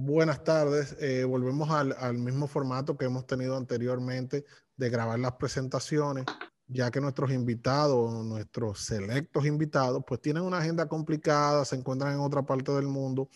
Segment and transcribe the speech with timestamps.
[0.00, 0.96] Buenas tardes.
[1.00, 4.44] Eh, volvemos al, al, mismo formato que hemos tenido anteriormente
[4.76, 6.24] de grabar las presentaciones,
[6.68, 12.20] ya que nuestros invitados, nuestros selectos invitados, pues tienen una agenda complicada, se encuentran en
[12.20, 13.28] otra parte del mundo.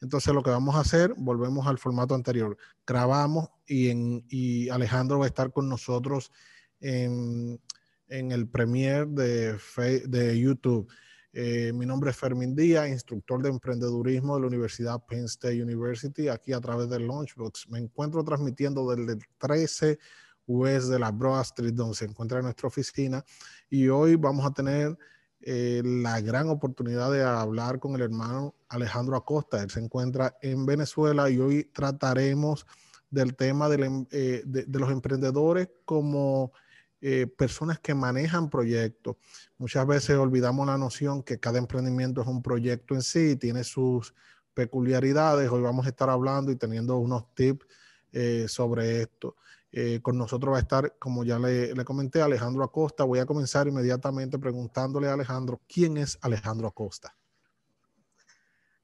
[0.00, 2.56] Entonces lo que vamos a hacer, volvemos al formato anterior.
[2.84, 6.32] Grabamos y, en, y Alejandro va a estar con nosotros
[6.80, 7.60] en,
[8.08, 9.56] en el premier de,
[10.04, 10.90] de YouTube.
[11.32, 16.28] Eh, mi nombre es Fermín Díaz, instructor de emprendedurismo de la Universidad Penn State University,
[16.28, 17.68] aquí a través del Launchbox.
[17.68, 19.98] Me encuentro transmitiendo desde el 13
[20.46, 23.22] West de la Broad Street, donde se encuentra nuestra oficina.
[23.68, 24.96] Y hoy vamos a tener
[25.40, 29.62] eh, la gran oportunidad de hablar con el hermano Alejandro Acosta.
[29.62, 32.66] Él se encuentra en Venezuela y hoy trataremos
[33.10, 36.52] del tema em, eh, de, de los emprendedores como
[37.00, 39.16] eh, personas que manejan proyectos.
[39.56, 44.14] Muchas veces olvidamos la noción que cada emprendimiento es un proyecto en sí, tiene sus
[44.54, 45.50] peculiaridades.
[45.50, 47.66] Hoy vamos a estar hablando y teniendo unos tips
[48.12, 49.36] eh, sobre esto.
[49.70, 53.04] Eh, con nosotros va a estar, como ya le, le, comenté, Alejandro Acosta.
[53.04, 57.14] Voy a comenzar inmediatamente preguntándole a Alejandro, ¿quién es Alejandro Acosta?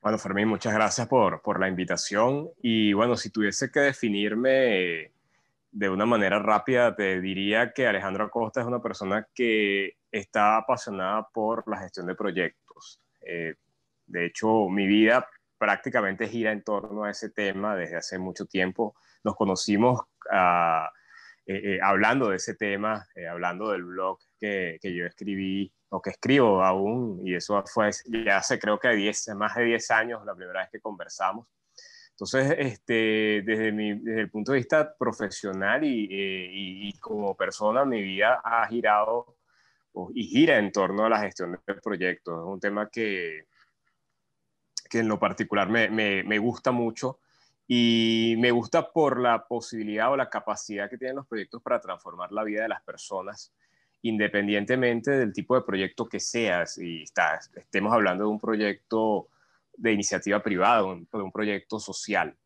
[0.04, 2.50] Bueno, Fermín, muchas gracias por, por la invitación.
[2.60, 5.13] Y bueno, si tuviese que definirme
[5.74, 11.28] de una manera rápida, te diría que Alejandro Acosta es una persona que está apasionada
[11.34, 13.00] por la gestión de proyectos.
[13.20, 13.56] Eh,
[14.06, 18.94] de hecho, mi vida prácticamente gira en torno a ese tema desde hace mucho tiempo.
[19.24, 20.00] Nos conocimos
[20.30, 20.86] uh,
[21.46, 26.00] eh, eh, hablando de ese tema, eh, hablando del blog que, que, yo escribí o
[26.00, 27.90] que escribo aún, y eso fue
[28.26, 31.48] ya hace creo que 10, más de 10 años la primera vez que conversamos.
[32.14, 37.36] Entonces, este, desde, mi, desde el punto de vista profesional y, eh, y, y, como
[37.36, 39.36] persona, mi vida ha girado
[40.14, 42.40] y gira en torno a la gestión de proyectos.
[42.40, 43.46] Es un tema que,
[44.88, 47.18] que en lo particular me, me, me gusta mucho
[47.66, 52.30] y me gusta por la posibilidad o la capacidad que tienen los proyectos para transformar
[52.30, 53.52] la vida de las personas
[54.04, 59.28] independientemente del tipo de proyecto que sea, si está, estemos hablando de un proyecto
[59.76, 62.36] de iniciativa privada, de un proyecto social.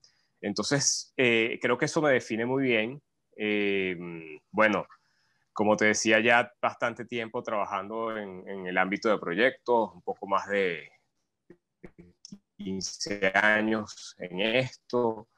[0.40, 3.02] Entonces, eh, creo que eso me define muy bien.
[3.36, 3.96] Eh,
[4.50, 4.86] bueno,
[5.52, 10.48] como te decía, ya bastante tiempo trabajando en, el ámbito de proyectos, un poco más
[10.48, 10.90] de
[12.56, 15.28] 15 años en esto.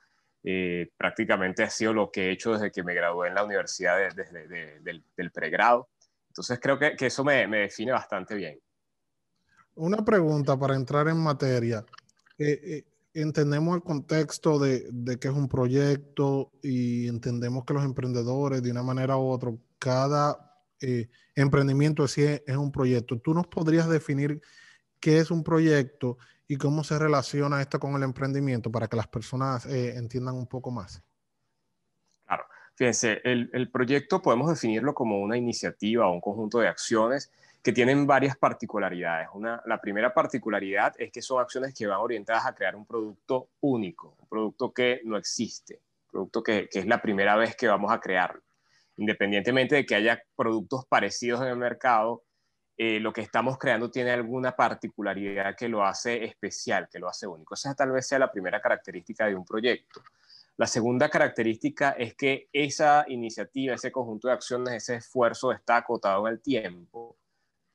[0.43, 3.99] Eh, prácticamente ha sido lo que he hecho desde que me gradué en la universidad,
[4.15, 5.89] desde de, del, pregrado.
[6.29, 8.59] Entonces, creo que, eso me define bastante bien.
[9.75, 11.85] Una pregunta para entrar en materia.
[12.39, 17.85] Eh, eh, entendemos el contexto de, de, que es un proyecto y entendemos que los
[17.85, 23.19] emprendedores, de una manera u otra, cada eh, emprendimiento sí es, un proyecto.
[23.19, 24.41] ¿Tú nos podrías definir
[24.99, 29.07] qué es un proyecto y cómo se relaciona esto con el emprendimiento para que las
[29.07, 31.03] personas entiendan un poco más?
[32.27, 32.45] Claro,
[32.75, 37.31] fíjense, el proyecto podemos definirlo como una iniciativa o un conjunto de acciones
[37.63, 39.29] que tienen varias particularidades.
[39.35, 43.51] Una, la primera particularidad es que son acciones que van orientadas a crear un producto
[43.61, 47.93] único, un producto que no existe, un producto que, es la primera vez que vamos
[47.93, 48.43] a crearlo.
[48.97, 52.23] Independientemente de que haya productos parecidos en el mercado,
[52.77, 57.27] eh, lo que estamos creando tiene alguna particularidad que lo hace especial, que lo hace
[57.27, 57.55] único.
[57.55, 60.03] Esa tal vez sea la primera característica de un proyecto.
[60.57, 66.27] La segunda característica es que esa iniciativa, ese conjunto de acciones, ese esfuerzo está acotado
[66.27, 67.20] en el tiempo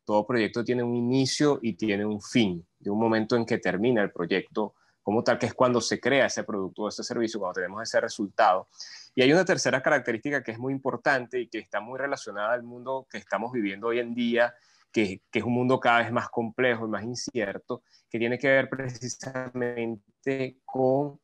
[0.05, 4.01] todo proyecto tiene un inicio y tiene un fin, de un momento en que termina
[4.01, 7.55] el proyecto como tal, que es cuando se crea ese producto o ese servicio, cuando
[7.55, 8.67] tenemos ese resultado.
[9.13, 12.63] Y hay una tercera característica que es muy importante y que está muy relacionada al
[12.63, 14.55] mundo que estamos viviendo hoy en día,
[14.91, 18.47] que, que, es un mundo cada vez más complejo y más incierto, que tiene que
[18.47, 21.19] ver precisamente con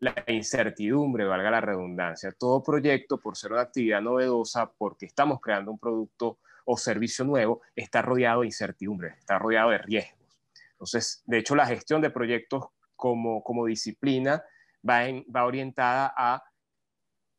[0.00, 2.32] la incertidumbre, valga la redundancia.
[2.32, 7.62] Todo proyecto, por ser una actividad novedosa, porque estamos creando un producto o servicio nuevo
[7.74, 10.18] está rodeado de incertidumbre, está rodeado de riesgos.
[10.72, 12.66] Entonces, de hecho, la gestión de proyectos
[12.96, 14.42] como, como disciplina
[14.88, 16.42] va, en, va orientada a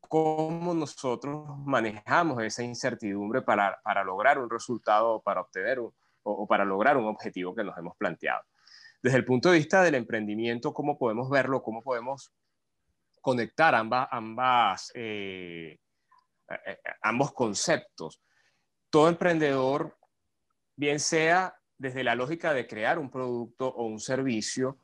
[0.08, 5.92] cómo nosotros manejamos esa incertidumbre para, para lograr un resultado, para obtener un,
[6.24, 8.44] o, para lograr un objetivo que nos hemos planteado.
[9.02, 11.62] Desde el punto de vista del emprendimiento, ¿cómo podemos verlo?
[11.62, 12.32] ¿Cómo podemos
[13.22, 15.78] conectar ambas, ambas, eh,
[16.50, 18.20] eh, ambos conceptos?
[18.96, 19.98] Todo emprendedor,
[20.78, 24.80] bien sea desde la lógica de crear un producto o un servicio,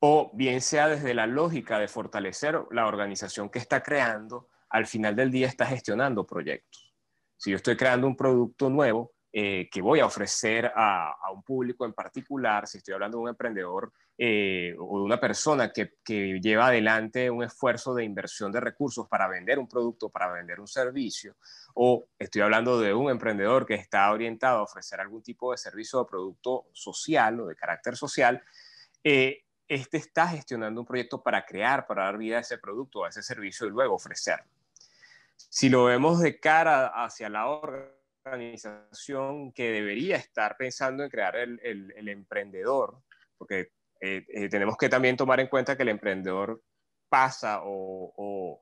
[0.00, 5.14] o bien sea desde la lógica de fortalecer la organización que está creando, al final
[5.14, 6.94] del día está gestionando proyectos.
[7.36, 11.84] Si yo estoy creando un producto nuevo, eh, que voy a ofrecer a, un público
[11.84, 15.90] en particular, si estoy hablando de un emprendedor eh, o de una persona que,
[16.40, 20.68] lleva adelante un esfuerzo de inversión de recursos para vender un producto, para vender un
[20.68, 21.34] servicio,
[21.74, 26.00] o estoy hablando de un emprendedor que está orientado a ofrecer algún tipo de servicio
[26.00, 28.40] o producto social o de carácter social,
[29.02, 33.08] eh, este está gestionando un proyecto para crear, para dar vida a ese producto, a
[33.08, 34.46] ese servicio y luego ofrecerlo.
[35.36, 38.03] Si lo vemos de cara hacia la organización
[39.54, 43.02] que debería estar pensando en crear el, emprendedor,
[43.36, 46.62] porque eh, eh, tenemos que también tomar en cuenta que el emprendedor
[47.08, 48.60] pasa o,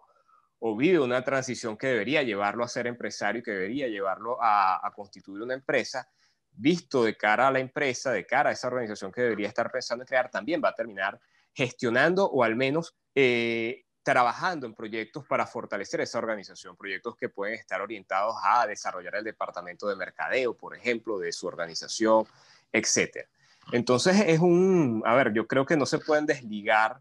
[0.76, 5.42] vive una transición que debería llevarlo a ser empresario y que debería llevarlo a, constituir
[5.42, 6.08] una empresa,
[6.50, 10.02] visto de cara a la empresa, de cara a esa organización que debería estar pensando
[10.02, 11.20] en crear, también va a terminar
[11.54, 17.54] gestionando o al menos eh, trabajando en proyectos para fortalecer esa organización, proyectos que pueden
[17.54, 22.26] estar orientados a desarrollar el departamento de mercadeo, por ejemplo, de su organización,
[22.72, 23.26] etc.
[23.70, 27.00] Entonces es un, a ver, yo creo que no se pueden desligar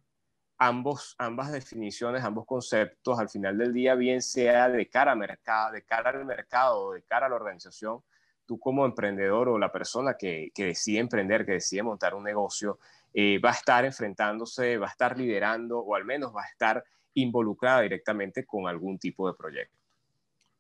[0.60, 5.72] ambos, ambas definiciones, ambos conceptos al final del día, bien sea de cara, a mercado,
[5.72, 8.04] de cara al mercado de cara a la organización,
[8.46, 12.78] tú como emprendedor o la persona que, que decide emprender, que decide montar un negocio,
[13.14, 16.84] eh, va a estar enfrentándose, va a estar liderando o al menos va a estar
[17.14, 19.78] involucrada directamente con algún tipo de proyecto.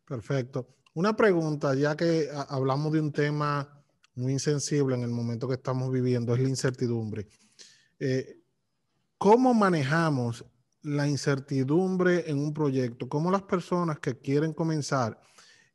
[0.06, 0.68] Perfecto.
[0.94, 3.82] Una pregunta, ya que hablamos de un tema
[4.16, 7.28] muy insensible en el momento que estamos viviendo, es la incertidumbre.
[7.98, 8.42] Eh,
[9.18, 10.44] ¿Cómo manejamos
[10.82, 13.08] la incertidumbre en un proyecto?
[13.08, 15.18] ¿Cómo las personas que quieren comenzar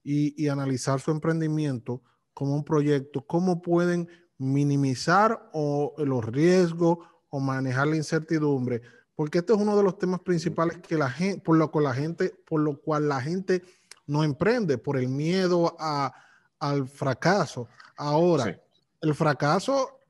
[0.02, 2.02] y, y analizar su emprendimiento
[2.37, 4.08] como un proyecto, cómo pueden
[4.38, 6.99] minimizar o los riesgos
[7.31, 8.83] o manejar la incertidumbre,
[9.15, 11.94] porque este es uno de los temas principales que la gente, por lo cual la
[11.94, 13.62] gente, por lo cual la gente
[14.06, 16.12] no emprende, por el miedo a,
[16.59, 17.69] al fracaso.
[17.97, 18.61] Ahora,
[19.00, 20.00] el fracaso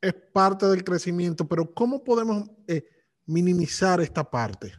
[0.00, 2.84] es parte del crecimiento, pero ¿cómo podemos eh,
[3.26, 4.72] minimizar esta parte?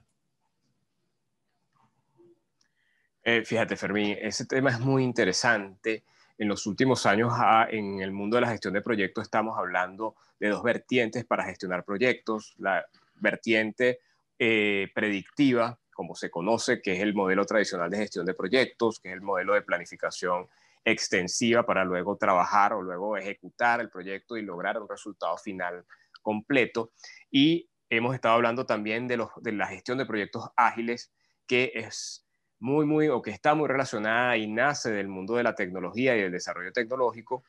[3.24, 6.06] Eh, fíjate, Fermín, ese tema es muy interesante
[6.38, 7.34] en los últimos años
[7.70, 11.84] en el mundo de la gestión de proyectos estamos hablando de dos vertientes para gestionar
[11.84, 12.54] proyectos.
[12.58, 12.86] La
[13.16, 14.00] vertiente
[14.38, 19.10] eh, predictiva, como se conoce, que es el modelo tradicional de gestión de proyectos, que
[19.10, 20.48] es el modelo de planificación
[20.86, 25.86] extensiva para luego trabajar o luego ejecutar el proyecto y lograr un resultado final
[26.22, 26.92] completo.
[27.32, 31.12] Y hemos estado hablando también de, de la gestión de proyectos ágiles,
[31.48, 32.27] que es
[32.60, 36.22] muy, muy, o que está muy relacionada y nace del mundo de la tecnología y
[36.22, 37.44] del desarrollo tecnológico,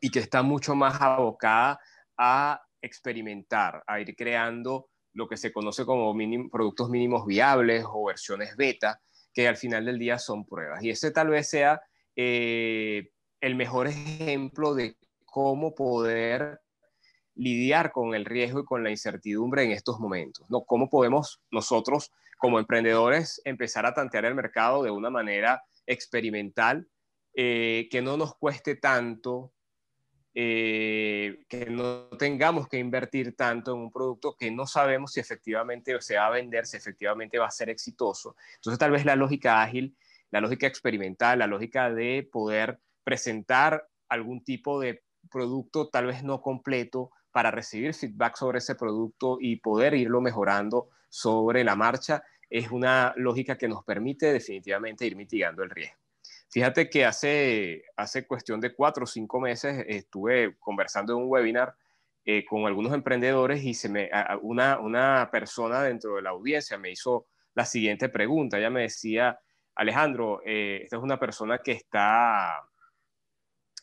[0.00, 1.80] y que está mucho más abocada
[2.16, 6.14] a experimentar, a ir creando lo que se conoce como
[6.50, 9.00] productos mínimos viables o versiones beta,
[9.32, 10.82] que al final del día son pruebas.
[10.82, 11.80] Y ese tal vez sea
[12.14, 13.10] eh,
[13.40, 16.60] el mejor ejemplo de cómo poder
[17.34, 20.62] lidiar con el riesgo y con la incertidumbre en estos momentos, ¿no?
[20.62, 26.88] ¿Cómo podemos nosotros como emprendedores empezar a tantear el mercado de una manera experimental
[27.34, 29.52] eh, que no nos cueste tanto,
[30.34, 35.98] eh, que no tengamos que invertir tanto en un producto que no sabemos si efectivamente
[36.00, 38.36] se va a vender, si efectivamente va a ser exitoso.
[38.56, 39.96] Entonces tal vez la lógica ágil,
[40.30, 46.40] la lógica experimental, la lógica de poder presentar algún tipo de producto tal vez no
[46.40, 52.70] completo para recibir feedback sobre ese producto y poder irlo mejorando sobre la marcha es
[52.70, 55.98] una lógica que nos permite definitivamente ir mitigando el riesgo.
[56.48, 61.76] Fíjate que hace, hace cuestión de cuatro o cinco meses estuve conversando en un webinar
[62.24, 64.08] eh, con algunos emprendedores y se me,
[64.40, 68.56] una, una persona dentro de la audiencia me hizo la siguiente pregunta.
[68.56, 69.38] Ella me decía,
[69.74, 72.66] Alejandro, eh, esta es una persona que está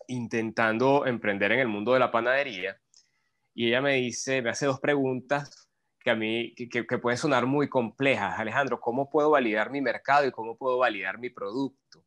[0.08, 2.80] intentando emprender en el mundo de la panadería
[3.54, 5.70] y ella me dice, me hace dos preguntas
[6.00, 8.38] que a mí, que, que pueden sonar muy complejas.
[8.38, 12.06] Alejandro, ¿cómo puedo validar mi mercado y cómo puedo validar mi producto?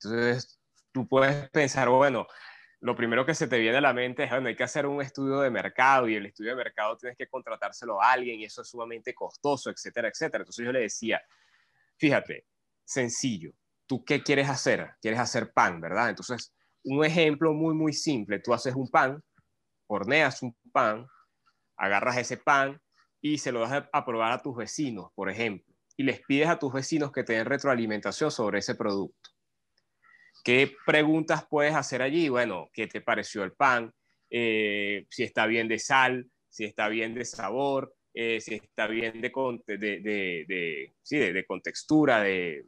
[0.00, 0.60] Entonces,
[0.92, 2.26] tú puedes pensar, bueno,
[2.80, 5.00] lo primero que se te viene a la mente es, bueno, hay que hacer un
[5.00, 8.62] estudio de mercado y el estudio de mercado tienes que contratárselo a alguien y eso
[8.62, 10.42] es sumamente costoso, etcétera, etcétera.
[10.42, 11.22] Entonces yo le decía,
[11.96, 12.46] fíjate,
[12.84, 13.52] sencillo,
[13.86, 14.94] ¿tú qué quieres hacer?
[15.00, 16.10] Quieres hacer pan, ¿verdad?
[16.10, 16.52] Entonces,
[16.82, 19.22] un ejemplo muy, muy simple, tú haces un pan,
[19.92, 21.06] horneas un pan,
[21.76, 22.80] agarras ese pan
[23.20, 26.58] y se lo das a probar a tus vecinos, por ejemplo, y les pides a
[26.58, 29.30] tus vecinos que te den retroalimentación sobre ese producto.
[30.42, 32.28] ¿Qué preguntas puedes hacer allí?
[32.28, 33.92] Bueno, ¿qué te pareció el pan?
[34.28, 39.20] Eh, si está bien de sal, si está bien de sabor, eh, si está bien
[39.20, 39.30] de,
[39.66, 42.66] de, de, sí, de contextura, de,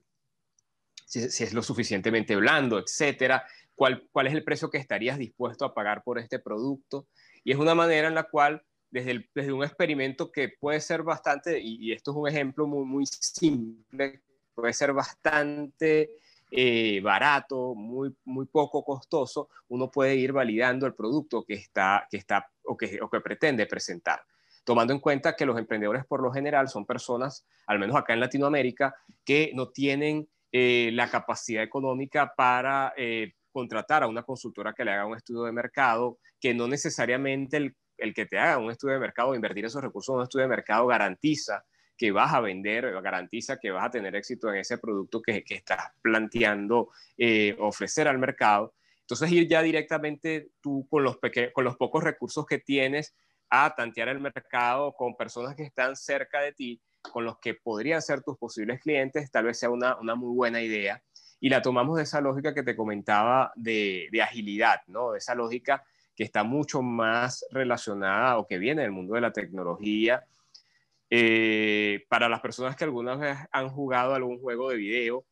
[1.04, 5.64] si, si, es lo suficientemente blando, etcétera cuál, cuál es el precio que estarías dispuesto
[5.64, 7.06] a pagar por este producto.
[7.42, 11.60] Y es una manera en la cual, desde, desde un experimento que puede ser bastante,
[11.60, 14.22] y, esto es un ejemplo muy, muy simple,
[14.54, 16.10] puede ser bastante
[16.50, 22.16] eh, barato, muy, muy poco costoso, uno puede ir validando el producto que está, que
[22.16, 24.22] está o, que, o que pretende presentar
[24.64, 28.20] tomando en cuenta que los emprendedores por lo general son personas, al menos acá en
[28.20, 34.84] Latinoamérica, que no tienen eh, la capacidad económica para eh, contratar a una consultora que
[34.84, 38.72] le haga un estudio de mercado, que no necesariamente el, el que te haga un
[38.72, 41.64] estudio de mercado invertir esos recursos en un estudio de mercado garantiza
[41.96, 45.54] que vas a vender, garantiza que vas a tener éxito en ese producto que, que
[45.54, 48.74] estás planteando eh, ofrecer al mercado.
[49.02, 51.18] Entonces ir ya directamente tú con los,
[51.52, 53.14] con los pocos recursos que tienes
[53.50, 56.82] a tantear el mercado con personas que están cerca de ti,
[57.12, 60.60] con los que podrían ser tus posibles clientes, tal vez sea una, una muy buena
[60.60, 61.00] idea
[61.44, 65.12] y la tomamos de esa lógica que te comentaba de, agilidad, ¿no?
[65.12, 65.84] De esa lógica
[66.16, 70.24] que está mucho más relacionada o que viene del mundo de la tecnología.
[71.10, 75.26] Eh, para las personas que alguna vez han jugado algún juego de video,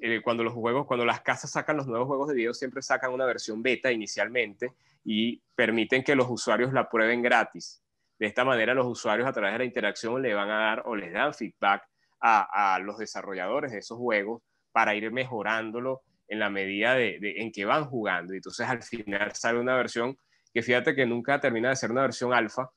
[0.00, 3.12] eh, cuando los juegos, cuando las casas sacan los nuevos juegos de video, siempre sacan
[3.12, 4.72] una versión beta inicialmente
[5.04, 7.82] y permiten que los usuarios la prueben gratis.
[8.18, 10.96] De esta manera, los usuarios a través de la interacción le van a dar o
[10.96, 11.86] les dan feedback
[12.18, 14.40] a, a los desarrolladores de esos juegos
[14.74, 18.34] para ir mejorándolo en la medida de, en que van jugando.
[18.34, 20.18] Y entonces al final sale una versión
[20.52, 22.72] que fíjate que nunca termina de ser una versión alfa,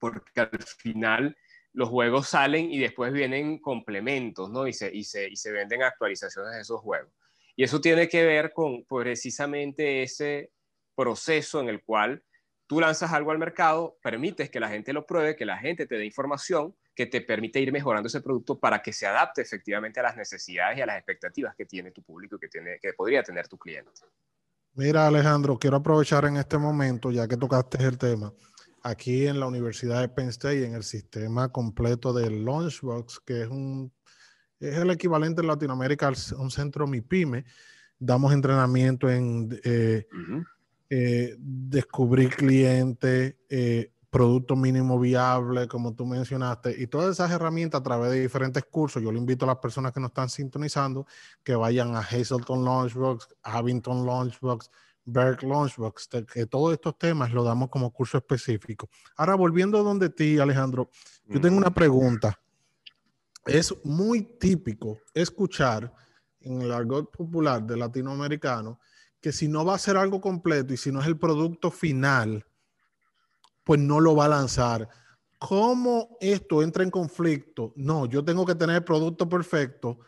[0.00, 1.36] porque al final
[1.72, 4.66] los juegos salen y después vienen complementos, ¿no?
[4.66, 7.12] Y se, y se, y se venden actualizaciones de esos juegos.
[7.54, 10.50] Y eso tiene que ver con precisamente ese
[10.96, 12.24] proceso en el cual
[12.66, 15.94] tú lanzas algo al mercado, permites que la gente lo pruebe, que la gente te
[15.94, 20.04] dé información que te permite ir mejorando ese producto para que se adapte efectivamente a
[20.04, 23.22] las necesidades y a las expectativas que tiene tu público y que, tiene, que podría
[23.22, 23.90] tener tu cliente.
[24.74, 28.32] Mira, Alejandro, quiero aprovechar en este momento, ya que tocaste el tema,
[28.82, 33.48] aquí en la Universidad de Penn State, en el sistema completo del Launchbox, que es
[33.48, 33.92] un
[34.62, 37.44] es el equivalente en Latinoamérica a un centro MIPYME.
[37.98, 40.06] Damos entrenamiento en eh,
[40.88, 47.82] eh, descubrir clientes, eh, producto mínimo viable, como tú mencionaste, y todas esas herramientas a
[47.82, 49.02] través de diferentes cursos.
[49.02, 51.06] Yo le invito a las personas que nos están sintonizando
[51.42, 54.70] que vayan a Hazelton Launchbox, Abington Launchbox,
[55.06, 58.90] Berk Launchbox, que todos estos temas los damos como curso específico.
[59.16, 60.90] Ahora, volviendo a donde ti, Alejandro,
[61.24, 62.38] yo tengo una pregunta.
[63.46, 65.90] Es muy típico escuchar
[66.42, 68.78] en el argot popular de latinoamericano
[69.22, 72.44] que si no va a ser algo completo y si no es el producto final,
[73.64, 74.88] pues no lo va a lanzar.
[75.38, 77.72] ¿Cómo esto entra en conflicto?
[77.76, 79.98] No, yo tengo que tener el producto perfecto.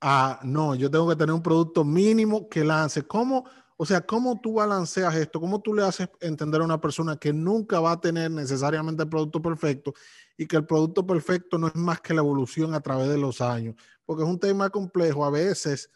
[0.00, 3.02] Ah, no, yo tengo que tener un producto mínimo que lance.
[3.02, 3.44] ¿Cómo?
[3.76, 5.40] O sea, ¿cómo tú balanceas esto?
[5.40, 9.08] ¿Cómo tú le haces entender a una persona que nunca va a tener necesariamente el
[9.08, 9.94] producto perfecto
[10.36, 13.40] y que el producto perfecto no es más que la evolución a través de los
[13.40, 13.76] años?
[14.04, 15.24] Porque es un tema complejo.
[15.24, 15.88] A veces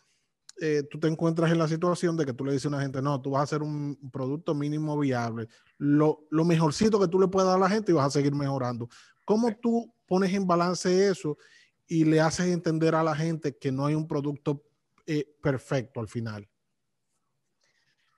[0.61, 3.03] eh, tú te encuentras en la situación de que tú le dices a una gente,
[3.03, 7.29] no, tú vas a hacer un producto mínimo viable, lo, lo mejorcito que tú le
[7.29, 8.89] puedas dar a la gente y vas a seguir mejorando.
[9.25, 11.37] ¿Cómo tú pones en balance eso
[11.87, 14.63] y le haces entender a la gente que no hay un producto
[15.07, 16.49] eh, perfecto al final?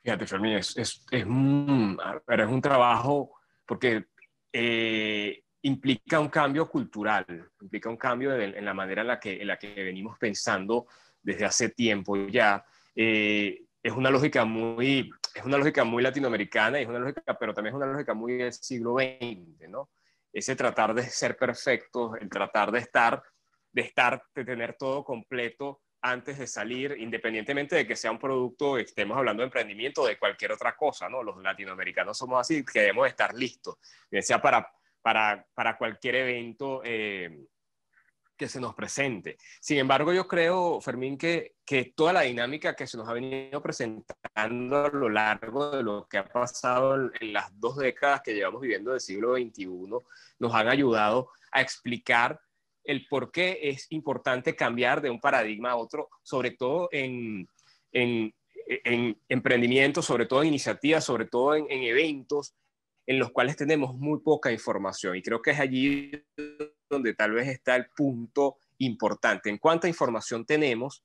[0.02, 3.32] Fíjate, Fermín, es, es, es, un, es un trabajo
[3.66, 4.06] porque
[4.52, 7.26] eh, implica un cambio cultural,
[7.60, 10.86] implica un cambio en, la manera en la, que, en la que venimos pensando
[11.26, 12.64] desde hace tiempo ya.
[12.94, 17.52] Eh, es una lógica muy, es una lógica muy latinoamericana y es una lógica, pero
[17.52, 19.90] también es una lógica muy del siglo XX, ¿no?
[20.32, 23.22] Ese tratar de ser perfecto, el tratar de estar,
[23.72, 28.78] de estar, de tener todo completo antes de salir, independientemente de que sea un producto,
[28.78, 31.22] estemos hablando de emprendimiento o de cualquier otra cosa, ¿no?
[31.22, 33.76] Los latinoamericanos somos así, queremos estar listos,
[34.10, 34.68] ya sea para,
[35.02, 37.46] para, para cualquier evento eh,
[38.36, 39.36] que se nos presente.
[39.60, 43.62] Sin embargo, yo creo, Fermín, que, que toda la dinámica que se nos ha venido
[43.62, 48.60] presentando a lo largo de lo que ha pasado en, las dos décadas que llevamos
[48.60, 49.66] viviendo del siglo XXI
[50.38, 52.40] nos han ayudado a explicar
[52.84, 57.48] el por qué es importante cambiar de un paradigma a otro, sobre todo en,
[57.92, 58.32] en,
[58.66, 62.54] en emprendimientos, sobre todo en iniciativas, sobre todo en, en eventos
[63.06, 65.16] en los cuales tenemos muy poca información.
[65.16, 66.10] Y creo que es allí
[66.96, 71.04] donde tal vez está el punto importante, en cuánta información tenemos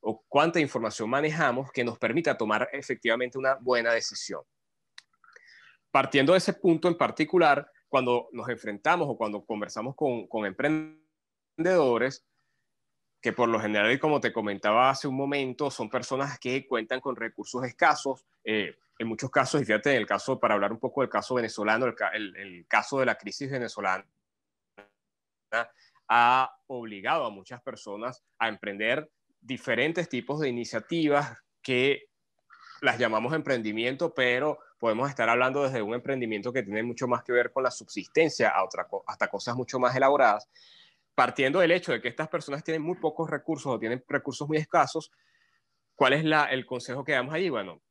[0.00, 4.42] o cuánta información manejamos que nos permita tomar efectivamente una buena decisión.
[5.90, 12.24] Partiendo de ese punto en particular, cuando nos enfrentamos o cuando conversamos con, con emprendedores,
[13.20, 17.16] que por lo general, como te comentaba hace un momento, son personas que cuentan con
[17.16, 18.24] recursos escasos.
[18.44, 21.34] Eh, en muchos casos, y fíjate, en el caso, para hablar un poco del caso
[21.34, 24.06] venezolano, el caso de la crisis venezolana
[26.08, 32.10] ha obligado a muchas personas a emprender diferentes tipos de iniciativas que
[32.82, 37.32] las llamamos emprendimiento, pero podemos estar hablando desde un emprendimiento que tiene mucho más que
[37.32, 40.48] ver con la subsistencia a otra, hasta cosas mucho más elaboradas,
[41.14, 44.56] partiendo del hecho de que estas personas tienen muy pocos recursos o tienen recursos muy
[44.56, 45.12] escasos,
[45.94, 47.50] ¿cuál es la, el consejo que damos allí?
[47.50, 47.82] Bueno,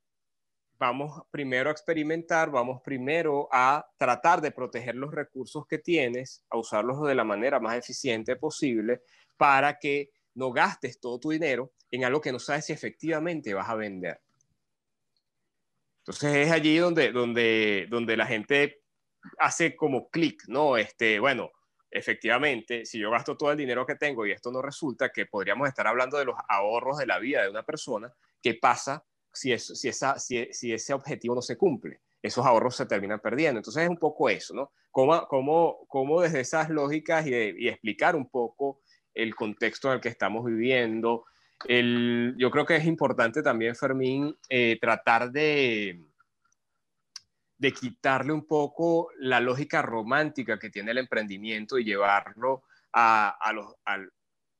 [0.79, 6.57] vamos primero a experimentar, vamos primero a tratar de proteger los recursos que tienes, a
[6.57, 9.01] usarlos de la manera más eficiente posible
[9.35, 13.69] para que no gastes todo tu dinero en algo que no sabes si efectivamente vas
[13.69, 14.21] a vender.
[15.99, 18.81] Entonces es allí donde, donde, donde la gente
[19.37, 20.77] hace como clic, ¿no?
[20.77, 21.51] Este, bueno,
[21.91, 25.67] efectivamente, si yo gasto todo el dinero que tengo y esto no resulta, que podríamos
[25.67, 29.87] estar hablando de los ahorros de la vida de una persona, ¿qué pasa si, si,
[29.87, 32.01] esa, si, si ese objetivo no se cumple?
[32.21, 33.59] Esos ahorros se terminan perdiendo.
[33.59, 34.71] Entonces es un poco eso, ¿no?
[34.91, 38.81] Cómo, cómo, cómo desde esas lógicas y, y, explicar un poco
[39.13, 41.25] el contexto en el que estamos viviendo,
[41.65, 46.05] el, yo creo que es importante también, Fermín, eh, tratar de,
[47.57, 53.37] de quitarle un poco la lógica romántica que tiene el emprendimiento y llevarlo a,
[53.83, 54.11] al,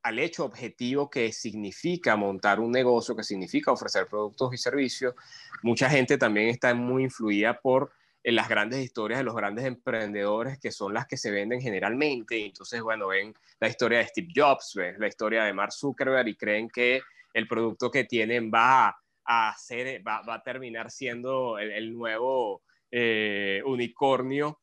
[0.02, 5.16] al, hecho objetivo que significa montar un negocio, que significa ofrecer productos y servicios.
[5.64, 7.92] Mucha gente también está muy influida por
[8.24, 12.46] en las grandes historias de los grandes emprendedores que son las que se venden generalmente.
[12.46, 16.36] Entonces, bueno, ven la historia de Steve Jobs, ven la historia de Mark Zuckerberg y
[16.36, 17.02] creen que
[17.34, 24.60] el producto que tienen va a, ser, va, a terminar siendo el, nuevo eh, unicornio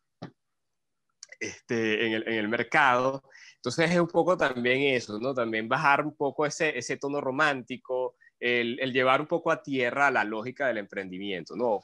[1.39, 3.23] este, en, el, mercado.
[3.67, 5.35] Entonces es un poco también eso, ¿no?
[5.35, 10.11] También bajar un poco ese, ese tono romántico, el, el, llevar un poco a tierra
[10.11, 11.83] la lógica del emprendimiento, ¿no?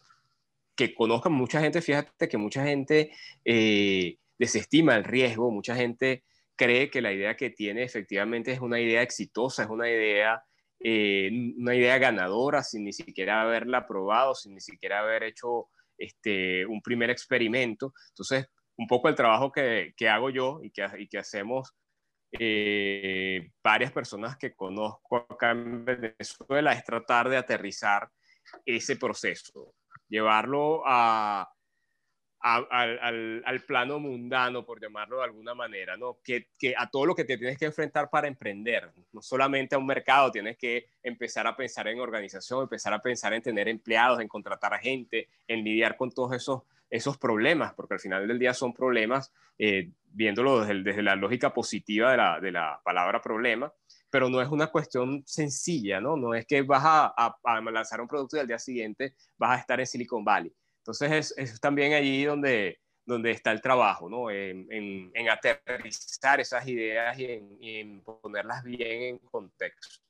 [0.75, 3.13] que conozcan mucha gente, fíjate que mucha gente
[3.45, 6.25] eh, desestima el riesgo, mucha gente
[6.57, 10.43] cree que la idea que tiene efectivamente es una idea exitosa, es una idea,
[10.81, 15.69] eh, una idea ganadora sin ni siquiera haberla probado, sin ni siquiera haber hecho
[15.99, 17.93] este, un primer experimento.
[18.11, 21.75] Entonces, un poco el trabajo que, que hago yo y que, y que hacemos
[22.33, 28.09] eh, varias personas que conozco acá en Venezuela es tratar de aterrizar
[28.65, 29.75] ese proceso
[30.13, 31.51] llevarlo a,
[32.41, 36.19] al, al, plano mundano, por llamarlo de alguna manera, ¿no?
[36.23, 39.79] Que, que, a todo lo que te tienes que enfrentar para emprender, no solamente a
[39.79, 44.21] un mercado, tienes que empezar a pensar en organización, empezar a pensar en tener empleados,
[44.21, 48.39] en contratar a gente, en lidiar con todos esos, esos problemas, porque al final del
[48.39, 53.23] día son problemas, eh, viéndolo desde, desde, la lógica positiva de la, de la palabra
[53.23, 53.73] problema,
[54.11, 56.19] pero no es una cuestión sencilla, ¿no?
[56.19, 57.35] No es que vas a,
[57.73, 60.55] lanzar un producto y al día siguiente vas a estar en Silicon Valley.
[60.81, 64.31] Entonces es, también allí donde, donde está el trabajo, ¿no?
[64.31, 70.05] En, en, aterrizar esas ideas y en, ponerlas bien en contexto.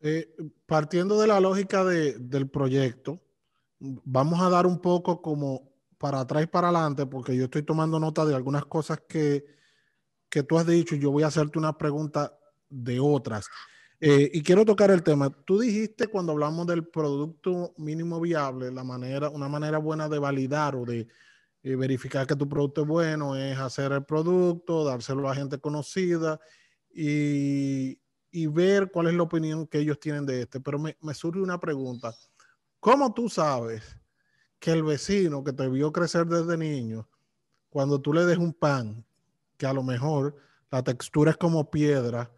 [0.00, 0.34] Eh,
[0.66, 3.20] partiendo de la lógica de, del proyecto,
[3.78, 7.98] vamos a dar un poco como para atrás y para adelante, porque yo estoy tomando
[7.98, 9.44] nota de algunas cosas que,
[10.28, 13.48] que tú has dicho y yo voy a hacerte una pregunta de otras.
[14.00, 15.30] Eh, y quiero tocar el tema.
[15.30, 20.76] Tú dijiste cuando hablamos del producto mínimo viable, la manera, una manera buena de validar
[20.76, 21.08] o de
[21.62, 26.38] eh, verificar que tu producto es bueno es hacer el producto, dárselo a gente conocida
[26.92, 27.98] y,
[28.30, 30.60] y ver cuál es la opinión que ellos tienen de este.
[30.60, 32.14] Pero me, me surge una pregunta.
[32.78, 33.82] ¿Cómo tú sabes
[34.66, 37.08] que el vecino que te vio crecer desde niño,
[37.68, 39.06] cuando tú le des un pan,
[39.56, 40.34] que a lo mejor
[40.72, 42.32] la textura es como piedra,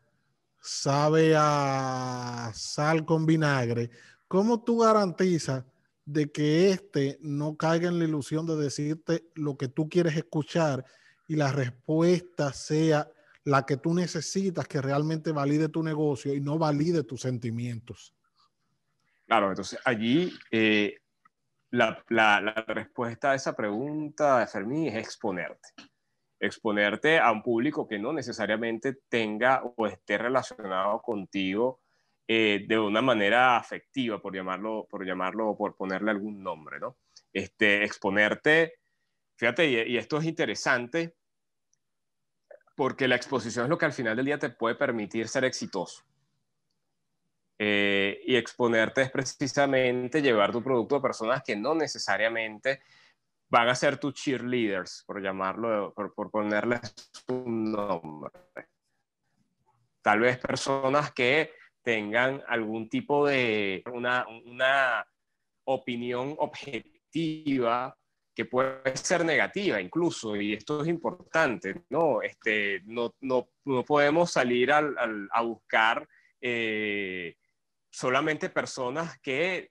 [0.61, 3.89] sabe a sal con vinagre,
[4.27, 5.65] ¿cómo tú garantizas
[6.05, 10.85] de que éste no caiga en la ilusión de decirte lo que tú quieres escuchar
[11.29, 13.11] y la respuesta sea
[13.45, 18.15] la que tú necesitas que realmente valide tu negocio y no valide tus sentimientos?
[19.27, 20.95] Claro, entonces allí eh,
[21.71, 25.69] la, respuesta a esa pregunta, Fermín, es exponerte
[26.41, 31.81] exponerte a un público que no necesariamente tenga o esté relacionado contigo
[32.27, 36.97] eh, de una manera afectiva, por llamarlo, por llamarlo, por ponerle algún nombre, ¿no?
[37.33, 38.75] Este, exponerte,
[39.37, 41.15] fíjate, y, esto es interesante,
[42.77, 46.05] porque la exposición es lo que al final del día te puede permitir ser exitoso.
[47.61, 52.81] Eh, y exponerte es precisamente llevar tu producto a personas que no necesariamente
[53.51, 56.81] van a ser tus cheerleaders, por llamarlo, por, por ponerles
[57.29, 58.31] un nombre.
[60.03, 65.07] tal vez personas que tengan algún tipo de una, una
[65.65, 67.97] opinión objetiva
[68.35, 72.23] que puede ser negativa incluso, y esto es importante, ¿no?
[72.23, 76.09] Este, no, no, no podemos salir al, a buscar
[76.41, 77.37] eh,
[77.99, 79.71] solamente personas que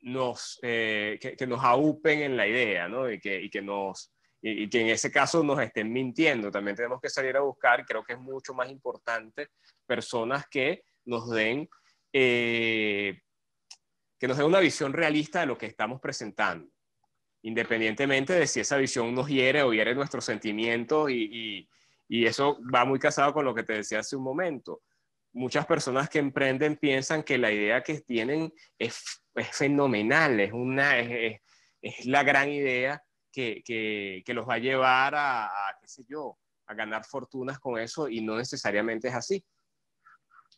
[0.00, 3.10] nos, eh, que, nos aupen en la idea, ¿no?
[3.10, 6.50] Y que, y que nos, y, que en ese caso nos estén mintiendo.
[6.50, 9.48] También tenemos que salir a buscar, creo que es mucho más importante,
[9.86, 11.68] personas que nos den,
[12.12, 13.20] eh,
[14.18, 16.68] que nos den una visión realista de lo que estamos presentando
[17.42, 21.68] independientemente de si esa visión nos hiere o hiere nuestros sentimientos y,
[22.08, 24.82] eso va muy casado con lo que te decía hace un momento.
[25.32, 31.40] Muchas personas que emprenden piensan que la idea que tienen es, fenomenal, es, una, es,
[32.04, 37.58] la gran idea que, los va a llevar a, qué sé yo, a ganar fortunas
[37.58, 39.44] con eso y no necesariamente es así.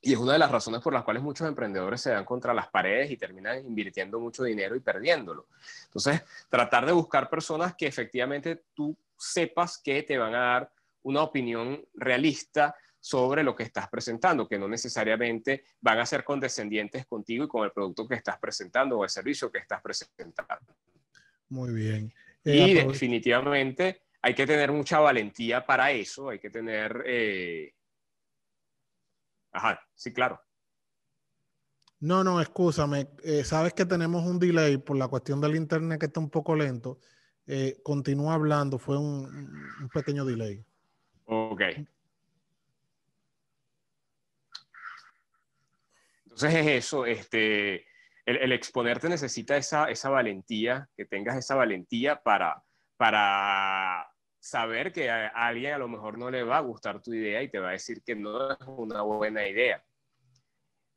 [0.01, 2.69] Y es una de las razones por las cuales muchos emprendedores se dan contra las
[2.69, 5.47] paredes y terminan invirtiendo mucho dinero y perdiéndolo.
[5.85, 10.73] Entonces, tratar de buscar personas que efectivamente tú sepas que te van a dar
[11.05, 17.05] una opinión realista sobre lo que estás presentando, que no necesariamente van a ser condescendientes
[17.05, 20.75] contigo y con el producto que estás presentando o el servicio que estás presentando.
[21.51, 22.14] Muy bien.
[22.43, 27.03] y eh, definitivamente hay que tener mucha valentía para eso, hay que tener...
[27.05, 27.75] Eh,
[29.53, 30.40] Ajá, sí, claro.
[32.01, 33.11] No, no, escúchame.
[33.23, 36.57] Eh, sabes que tenemos un delay por la cuestión del internet que está un poco
[36.57, 36.99] lento.
[37.47, 40.64] Eh, continúa hablando, fue un, pequeño delay.
[41.27, 41.61] Ok.
[46.35, 47.87] Entonces es eso, este,
[48.27, 52.61] el, exponerte necesita esa, esa, valentía, que tengas esa valentía para,
[52.97, 54.05] para
[54.40, 57.51] saber que a alguien a lo mejor no le va a gustar tu idea y
[57.51, 59.81] te va a decir que no es una buena idea.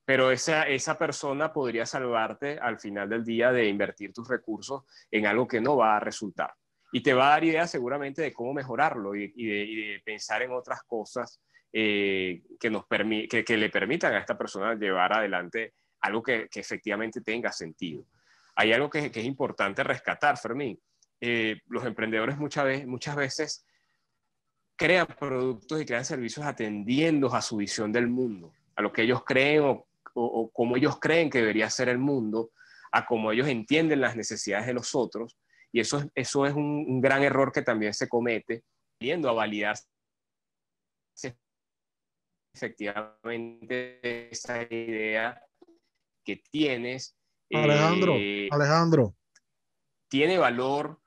[0.06, 5.28] Pero esa, esa persona podría salvarte al final del día de invertir tus recursos en
[5.28, 6.52] algo que no va a resultar.
[6.92, 10.82] Y te va a dar ideas seguramente de cómo mejorarlo y, de, pensar en otras
[10.82, 11.40] cosas
[11.74, 16.60] eh, que, nos que, que, le permitan a esta persona llevar adelante algo que, que
[16.60, 18.06] efectivamente tenga sentido.
[18.56, 20.80] Hay algo que, es importante rescatar, Fermín
[21.20, 23.66] eh, los emprendedores muchas veces, muchas veces
[24.76, 29.24] crean productos y crean servicios atendiendo a su visión del mundo, a lo que ellos
[29.26, 32.52] creen o, como ellos creen que debería ser el mundo,
[32.92, 35.38] a cómo ellos entienden las necesidades de los otros.
[35.72, 38.64] Y eso es, eso es un, gran error que también se comete,
[39.00, 39.76] viendo a validar
[42.58, 45.42] efectivamente esa idea
[46.26, 47.16] que tienes.
[47.54, 49.16] Alejandro, eh, Alejandro.
[50.10, 51.00] Tiene valor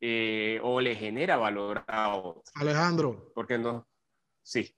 [0.00, 2.42] eh, o le genera valor a otro.
[2.54, 3.32] Alejandro.
[3.34, 3.88] Porque no.
[4.42, 4.76] Sí.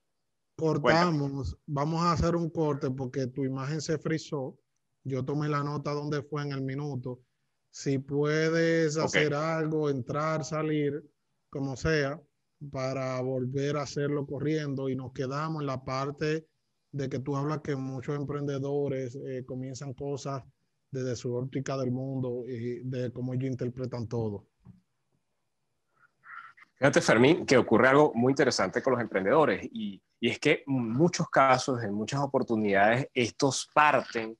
[0.56, 1.56] Cortamos.
[1.66, 4.58] Vamos a hacer un corte porque tu imagen se frizó.
[5.04, 7.20] Yo tomé la nota donde fue en el minuto.
[7.70, 11.02] Si puedes hacer algo, entrar, salir,
[11.50, 12.20] como sea,
[12.70, 16.46] para volver a hacerlo corriendo y nos quedamos en la parte
[16.90, 20.42] de que tú hablas que muchos emprendedores eh, comienzan cosas
[20.90, 24.46] desde su óptica del mundo y de cómo ellos interpretan todo.
[26.76, 31.28] Fíjate, Fermín, que ocurre algo muy interesante con los emprendedores y, es que en muchos
[31.28, 34.36] casos, en muchas oportunidades, estos parten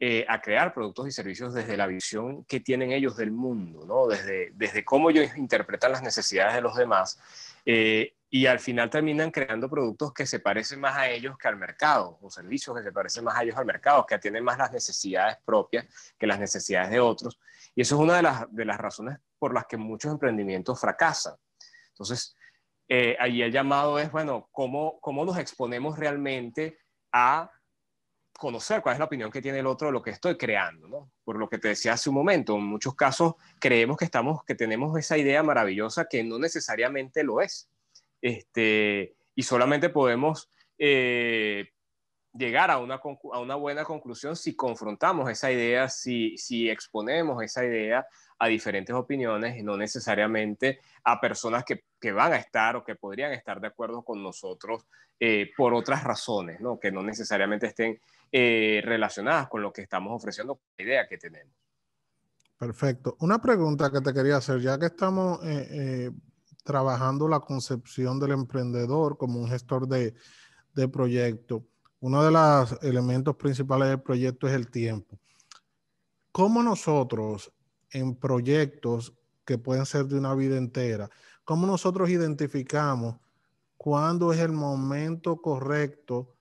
[0.00, 4.06] eh, a crear productos y servicios desde la visión que tienen ellos del mundo, ¿no?
[4.06, 7.18] desde, desde cómo ellos interpretan las necesidades de los demás
[7.64, 11.56] eh, y al final terminan creando productos que se parecen más a ellos que al
[11.56, 14.72] mercado o servicios que se parecen más a ellos al mercado, que atienden más las
[14.72, 15.86] necesidades propias
[16.18, 17.38] que las necesidades de otros.
[17.74, 21.34] Y eso es una de las, de las razones por las que muchos emprendimientos fracasan
[21.94, 22.36] entonces,
[22.88, 26.78] eh, ahí el llamado es, bueno, ¿cómo, ¿cómo nos exponemos realmente
[27.12, 27.50] a
[28.38, 31.10] conocer cuál es la opinión que tiene el otro de lo que estoy creando, ¿no?
[31.24, 34.54] Por lo que te decía hace un momento, en muchos casos creemos que estamos, que
[34.54, 37.68] tenemos esa idea maravillosa que no necesariamente lo es.
[38.20, 41.73] Este, y solamente podemos eh,
[42.34, 43.00] llegar a una,
[43.32, 48.06] a una buena conclusión si confrontamos esa idea, si, si exponemos esa idea
[48.38, 52.96] a diferentes opiniones y no necesariamente a personas que, que, van a estar o que
[52.96, 54.84] podrían estar de acuerdo con nosotros
[55.20, 56.78] eh, por otras razones, ¿no?
[56.78, 58.00] que no necesariamente estén
[58.32, 61.54] eh, relacionadas con lo que estamos ofreciendo, la idea que tenemos.
[62.58, 63.16] Perfecto.
[63.20, 66.10] Una pregunta que te quería hacer, ya que estamos eh,
[66.64, 70.14] trabajando la concepción del emprendedor como un gestor de,
[70.74, 71.64] de proyecto,
[72.00, 75.18] uno de los elementos principales del proyecto es el tiempo.
[76.32, 77.52] ¿Cómo nosotros
[77.90, 81.08] en proyectos que pueden ser de una vida entera,
[81.44, 83.16] ¿cómo nosotros identificamos
[83.76, 86.34] cuándo es el momento correcto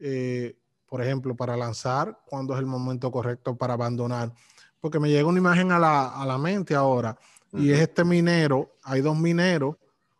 [0.00, 0.56] eh,
[0.90, 4.32] por ejemplo, para lanzar, cuándo es el momento correcto para abandonar.
[4.80, 7.16] Porque me llega una imagen a la, mente ahora,
[7.52, 9.76] y es este minero, hay dos mineros,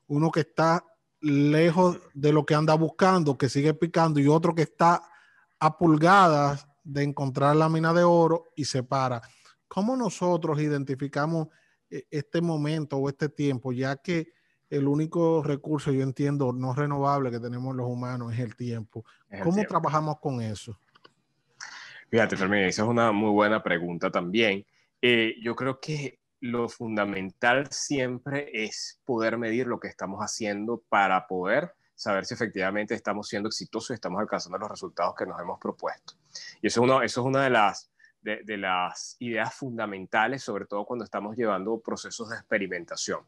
[0.06, 0.84] uno que está
[1.20, 5.02] lejos de lo que anda buscando, que sigue picando, y otro que está
[5.58, 9.20] a pulgadas de encontrar la mina de oro y se para.
[9.68, 11.48] ¿Cómo nosotros identificamos
[11.90, 14.32] eh, este momento o este tiempo, ya que
[14.70, 19.04] el único recurso, yo entiendo, no renovable que tenemos los humanos es el tiempo.
[19.42, 20.78] ¿Cómo trabajamos con eso?
[22.08, 24.64] Fíjate, Fermín, esa es una muy buena pregunta también.
[25.02, 31.26] Eh, yo creo que lo fundamental siempre es poder medir lo que estamos haciendo para
[31.26, 35.58] poder saber si efectivamente estamos siendo exitosos y estamos alcanzando los resultados que nos hemos
[35.60, 36.14] propuesto.
[36.62, 37.90] Y eso es, uno, eso es una de las,
[38.22, 43.20] de, de las ideas fundamentales, sobre todo cuando estamos llevando procesos de experimentación.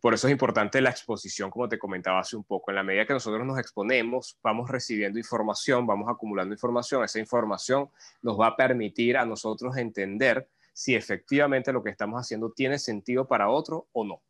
[0.00, 2.70] Por eso es importante la exposición, como te comentaba hace un poco.
[2.70, 7.02] En la medida que nosotros nos exponemos, vamos recibiendo información, vamos acumulando información.
[7.02, 7.88] Esa información
[8.20, 13.26] nos va a permitir a nosotros entender si efectivamente lo que estamos haciendo tiene sentido
[13.26, 14.22] para otro o no.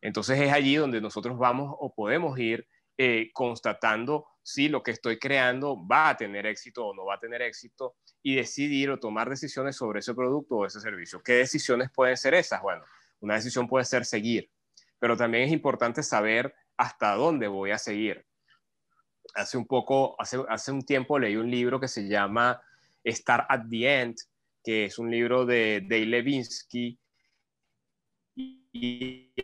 [0.00, 5.18] Entonces es allí donde nosotros vamos o podemos ir eh, constatando si lo que estoy
[5.18, 9.28] creando va a tener éxito o no va a tener éxito y decidir o tomar
[9.28, 11.20] decisiones sobre ese producto o ese servicio.
[11.20, 12.62] ¿Qué decisiones pueden ser esas?
[12.62, 12.84] Bueno,
[13.18, 14.48] una decisión puede ser seguir,
[15.00, 18.24] pero también es importante saber hasta dónde voy a seguir.
[19.34, 22.62] Hace un poco, hace, hace un tiempo leí un libro que se llama
[23.04, 24.16] Start at the End,
[24.64, 26.98] que es un libro de Dale Levinsky.
[28.36, 29.34] Y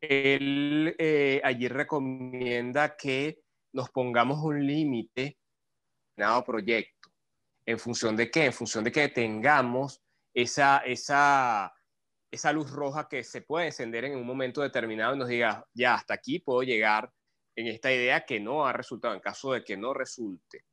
[0.00, 3.40] él, eh, allí recomienda que
[3.72, 5.38] nos pongamos un límite
[6.16, 7.10] en proyecto.
[7.66, 8.46] ¿En función de qué?
[8.46, 11.72] En función de que tengamos esa, esa,
[12.30, 15.94] esa luz roja que se puede encender en un momento determinado y nos diga, ya,
[15.94, 17.10] hasta aquí puedo llegar
[17.56, 20.64] en esta idea que no ha resultado, en caso de que no resulte.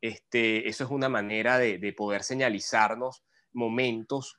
[0.00, 4.38] Este, eso es una manera de, de poder señalizarnos momentos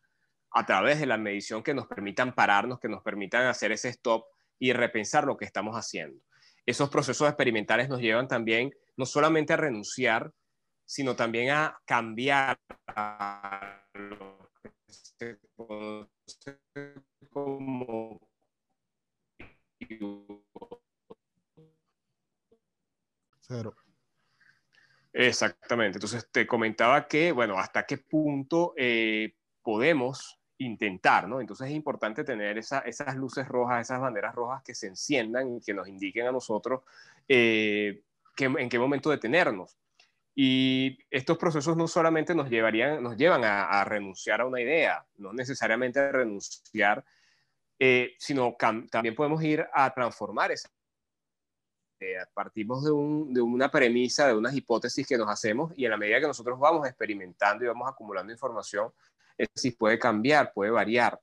[0.52, 4.26] a través de la medición que nos permitan pararnos, que nos permitan hacer ese stop
[4.58, 6.22] y repensar lo que estamos haciendo.
[6.66, 10.32] Esos procesos experimentales nos llevan también no solamente a renunciar,
[10.86, 12.60] sino también a cambiar
[17.30, 18.20] como
[23.42, 23.76] Cero.
[25.14, 25.98] Exactamente.
[25.98, 31.42] Entonces te comentaba que, bueno, hasta qué punto eh, podemos intentar, ¿no?
[31.42, 35.74] Entonces es importante tener esas luces rojas, esas banderas rojas que se enciendan y que
[35.74, 36.82] nos indiquen a nosotros
[37.28, 38.04] eh,
[38.38, 39.78] en qué momento detenernos.
[40.36, 45.34] Y estos procesos no solamente nos, llevarían, nos llevan a, renunciar a una idea, no
[45.34, 47.04] necesariamente a renunciar,
[47.78, 48.56] eh, sino
[48.90, 50.70] también podemos ir a transformar esa
[52.34, 56.28] Partimos de, una premisa, de unas hipótesis que nos hacemos y en la medida que
[56.28, 58.92] nosotros vamos experimentando y vamos acumulando información,
[59.54, 61.20] sí puede cambiar, puede variar.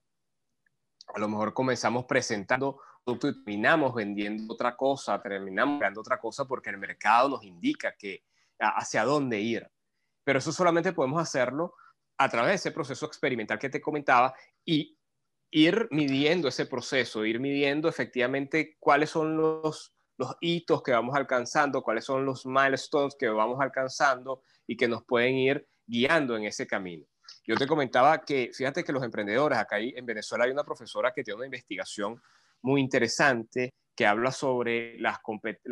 [1.14, 6.44] A lo mejor comenzamos presentando producto y terminamos vendiendo otra cosa, terminamos creando otra cosa
[6.44, 8.24] porque el mercado nos indica que
[8.58, 9.70] hacia dónde ir.
[10.24, 11.74] Pero eso solamente podemos hacerlo
[12.18, 14.34] a través de ese proceso experimental que te comentaba
[14.64, 14.98] y
[15.50, 21.82] ir midiendo ese proceso, ir midiendo efectivamente cuáles son los, los hitos que vamos alcanzando,
[21.82, 26.66] cuáles son los milestones que vamos alcanzando y que nos pueden ir guiando en ese
[26.66, 27.06] camino.
[27.44, 31.22] Yo te comentaba que, fíjate que los emprendedores, acá en Venezuela hay una profesora que
[31.22, 32.20] tiene una investigación
[32.62, 35.20] muy interesante que habla sobre la,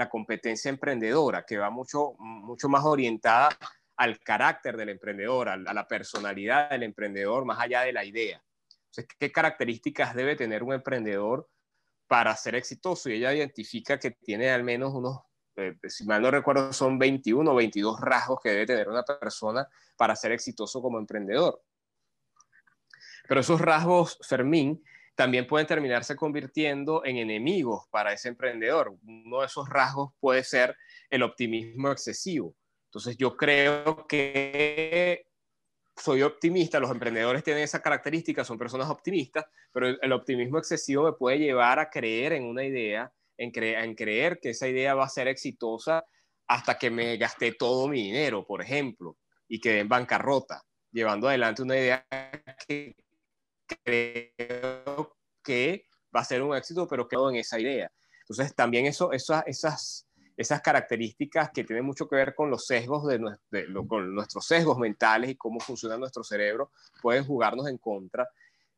[0.09, 3.51] competencia emprendedora, que va mucho, mucho más orientada
[3.97, 8.43] al carácter del emprendedor, a, la personalidad del emprendedor, más allá de la idea.
[8.87, 11.49] Entonces, ¿qué características debe tener un emprendedor
[12.07, 13.09] para ser exitoso?
[13.09, 15.21] Y ella identifica que tiene al menos unos,
[15.57, 19.67] eh, si mal no recuerdo, son 21 o 22 rasgos que debe tener una persona
[19.97, 21.63] para ser exitoso como emprendedor.
[23.27, 24.83] Pero esos rasgos, Fermín,
[25.15, 28.97] también pueden terminarse convirtiendo en enemigos para ese emprendedor.
[29.07, 30.77] Uno de esos rasgos puede ser
[31.09, 32.55] el optimismo excesivo.
[32.87, 35.27] Entonces yo creo que
[35.97, 41.13] soy optimista, los emprendedores tienen esa característica, son personas optimistas, pero el, optimismo excesivo me
[41.13, 45.29] puede llevar a creer en una idea, en, creer que esa idea va a ser
[45.29, 46.05] exitosa
[46.47, 49.17] hasta que me gasté todo mi dinero, por ejemplo,
[49.49, 52.07] y quedé en bancarrota, llevando adelante una idea
[52.67, 52.97] que
[53.85, 57.91] creo que va a ser un éxito, pero quedo en esa idea.
[58.21, 63.07] Entonces, también eso, esas, esas, esas características que tienen mucho que ver con los sesgos,
[63.07, 63.21] de,
[63.89, 68.29] con nuestros sesgos mentales y cómo funciona nuestro cerebro, pueden jugarnos en contra.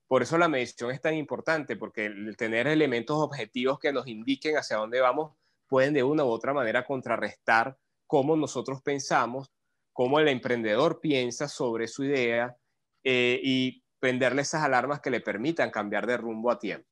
[0.07, 4.57] Por eso la medición es tan importante, porque el tener elementos objetivos que nos indiquen
[4.57, 5.33] hacia dónde vamos
[5.67, 9.51] pueden de una u otra manera contrarrestar cómo nosotros pensamos,
[9.93, 12.57] cómo el emprendedor piensa sobre su idea
[13.03, 16.87] eh, y prenderle esas alarmas que le permitan cambiar de rumbo a tiempo.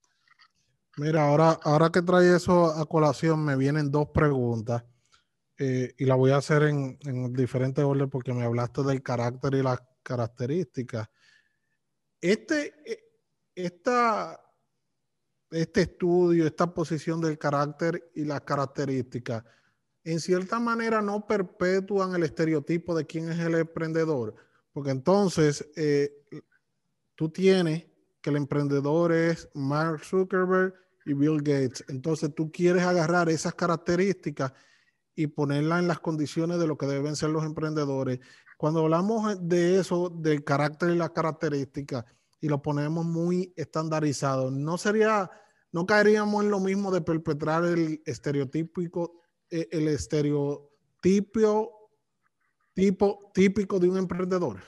[0.97, 4.85] Mira, ahora, ahora que trae eso a colación, me vienen dos preguntas
[5.59, 9.55] eh, y la voy a hacer en, en diferente orden porque me hablaste del carácter
[9.55, 11.09] y las características.
[12.21, 13.05] Este, eh,
[13.57, 14.41] esta,
[15.51, 19.43] este estudio, esta posición del carácter y las características,
[20.05, 24.35] en cierta manera no perpetúan el estereotipo de quién es el emprendedor,
[24.73, 26.25] porque entonces eh,
[27.15, 27.87] tú tienes
[28.21, 31.85] que el emprendedor es Mark Zuckerberg y Bill Gates.
[31.89, 34.53] Entonces tú quieres agarrar esas características
[35.15, 38.21] y ponerlas en las condiciones de lo que deben ser los emprendedores.
[38.57, 42.05] Cuando hablamos de eso, del carácter y las características,
[42.41, 45.31] y lo ponemos muy estandarizado, no sería,
[45.73, 50.71] no caeríamos en lo mismo de perpetrar el estereotípico, eh, el estereotipo
[52.75, 54.61] tipo, típico de un emprendedor.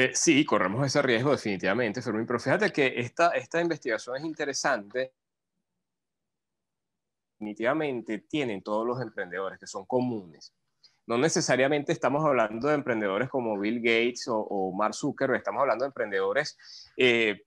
[0.00, 5.12] Eh, sí, corremos ese riesgo definitivamente, Fermín, pero fíjate que esta, esta investigación es interesante.
[7.32, 10.54] Definitivamente tienen todos los emprendedores que son comunes.
[11.04, 15.88] No necesariamente estamos hablando de emprendedores como Bill Gates o, Mark Zuckerberg, estamos hablando de
[15.88, 16.56] emprendedores,
[16.96, 17.42] eh,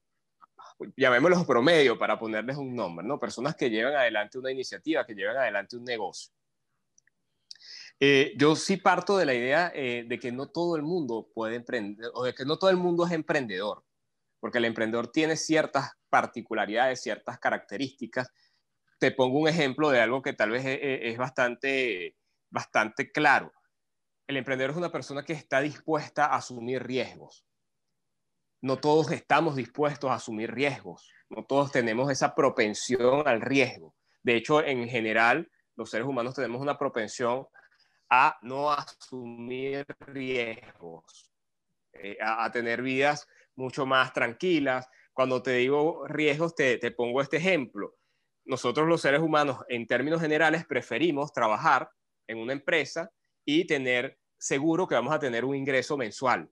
[0.98, 3.18] llamémoslos promedio para ponerles un nombre, ¿no?
[3.18, 6.34] Personas que llevan adelante una iniciativa, que llevan adelante un negocio.
[8.04, 11.58] Eh, yo sí parto de la idea eh, de que no todo el mundo puede
[11.58, 13.86] emprender, o de que no todo el mundo es emprendedor,
[14.40, 18.32] porque el emprendedor tiene ciertas particularidades, ciertas características.
[19.00, 22.18] Te pongo un ejemplo de algo que tal vez eh, es, bastante,
[22.50, 23.54] bastante claro.
[24.26, 27.46] El emprendedor es una persona que está dispuesta a asumir riesgos.
[28.64, 33.94] No todos estamos dispuestos a asumir riesgos, no todos tenemos esa propensión al riesgo.
[34.24, 37.46] De hecho, en general, los seres humanos tenemos una propensión
[38.14, 41.32] a no asumir riesgos,
[41.94, 44.90] eh, a, tener vidas mucho más tranquilas.
[45.14, 47.96] Cuando te digo riesgos, te, te pongo este ejemplo.
[48.44, 51.90] Nosotros los seres humanos, en términos generales, preferimos trabajar
[52.28, 53.10] en una empresa
[53.46, 56.52] y tener seguro que vamos a tener un ingreso mensual.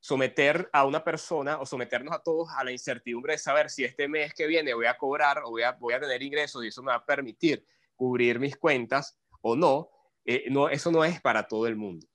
[0.00, 4.06] Someter a una persona o someternos a todos a la incertidumbre de saber si este
[4.06, 6.82] mes que viene voy a cobrar o voy a, voy a tener ingresos y eso
[6.82, 7.64] me va a permitir
[7.96, 9.93] cubrir mis cuentas o no,
[10.24, 12.06] eh, no, eso no es para todo el mundo.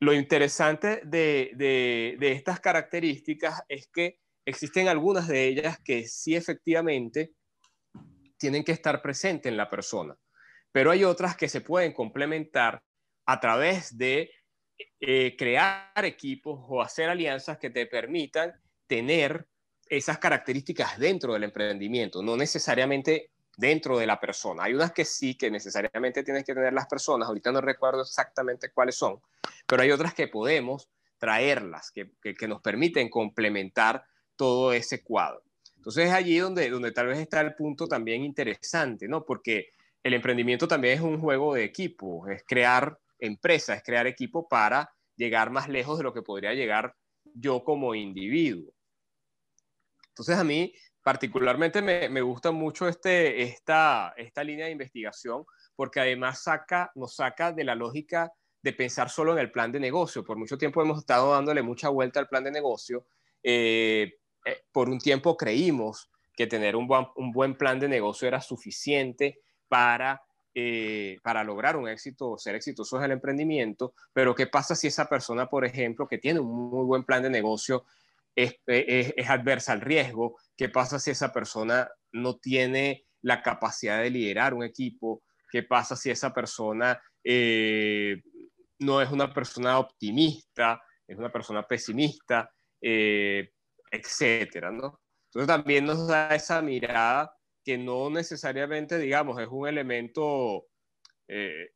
[0.00, 7.32] Lo interesante de, estas características es que existen algunas de ellas que sí efectivamente
[8.36, 10.16] tienen que estar presentes en la persona,
[10.72, 12.82] pero hay otras que se pueden complementar
[13.26, 14.32] a través de
[15.00, 18.52] eh, crear equipos o hacer alianzas que te permitan
[18.88, 19.46] tener
[19.88, 24.64] esas características dentro del emprendimiento, no necesariamente dentro de la persona.
[24.64, 28.70] Hay unas que sí, que necesariamente tienes que tener las personas, ahorita no recuerdo exactamente
[28.70, 29.20] cuáles son,
[29.66, 30.88] pero hay otras que podemos
[31.18, 35.42] traerlas, que, que, nos permiten complementar todo ese cuadro.
[35.76, 39.24] Entonces es allí donde, donde tal vez está el punto también interesante, ¿no?
[39.24, 39.68] Porque
[40.02, 44.92] el emprendimiento también es un juego de equipo, es crear empresa, es crear equipo para
[45.16, 46.96] llegar más lejos de lo que podría llegar
[47.34, 48.72] yo como individuo.
[50.08, 56.44] Entonces a mí particularmente me, gusta mucho este, esta, esta línea de investigación porque además
[56.94, 60.24] nos saca de la lógica de pensar solo en el plan de negocio.
[60.24, 63.06] Por mucho tiempo hemos estado dándole mucha vuelta al plan de negocio.
[63.42, 68.28] Eh, eh, por un tiempo creímos que tener un buen, un buen plan de negocio
[68.28, 70.22] era suficiente para,
[70.54, 75.08] eh, para lograr un éxito, ser exitoso en el emprendimiento, pero ¿qué pasa si esa
[75.08, 77.84] persona, por ejemplo, que tiene un muy buen plan de negocio,
[78.34, 84.54] es, adversa al riesgo, ¿Qué pasa si esa persona no tiene la capacidad de liderar
[84.54, 85.22] un equipo?
[85.50, 88.22] ¿Qué pasa si esa persona eh,
[88.78, 93.50] no es una persona optimista, es una persona pesimista, eh,
[93.90, 95.00] etcétera, ¿no?
[95.26, 100.66] Entonces también nos da esa mirada que no necesariamente, digamos, es un elemento,
[101.28, 101.70] eh,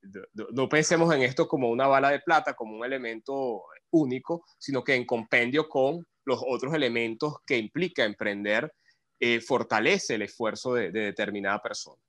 [0.53, 4.95] no pensemos en esto como una bala de plata, como un elemento único, sino que
[4.95, 8.75] en compendio con los otros elementos que implica emprender
[9.19, 12.03] eh, fortalece el esfuerzo de, determinada persona.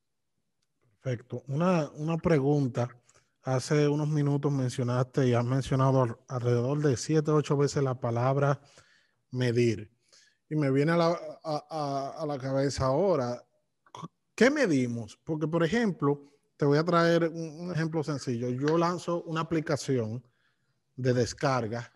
[1.01, 1.43] Perfecto.
[1.47, 2.89] Una, una, pregunta.
[3.43, 8.59] Hace unos minutos mencionaste y has mencionado alrededor de siete, ocho veces la palabra
[9.31, 9.89] medir.
[10.49, 13.41] Y me viene a la, a, a la cabeza ahora,
[14.35, 15.17] ¿qué medimos?
[15.23, 18.49] Porque, por ejemplo, te voy a traer un, ejemplo sencillo.
[18.49, 20.23] Yo lanzo una aplicación
[20.95, 21.93] de descarga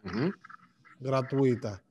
[1.00, 1.84] gratuita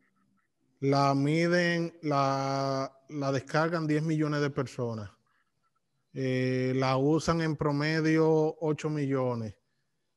[0.81, 5.11] la miden, la, la descargan 10 millones de personas.
[6.13, 9.55] eh, la usan en promedio 8 millones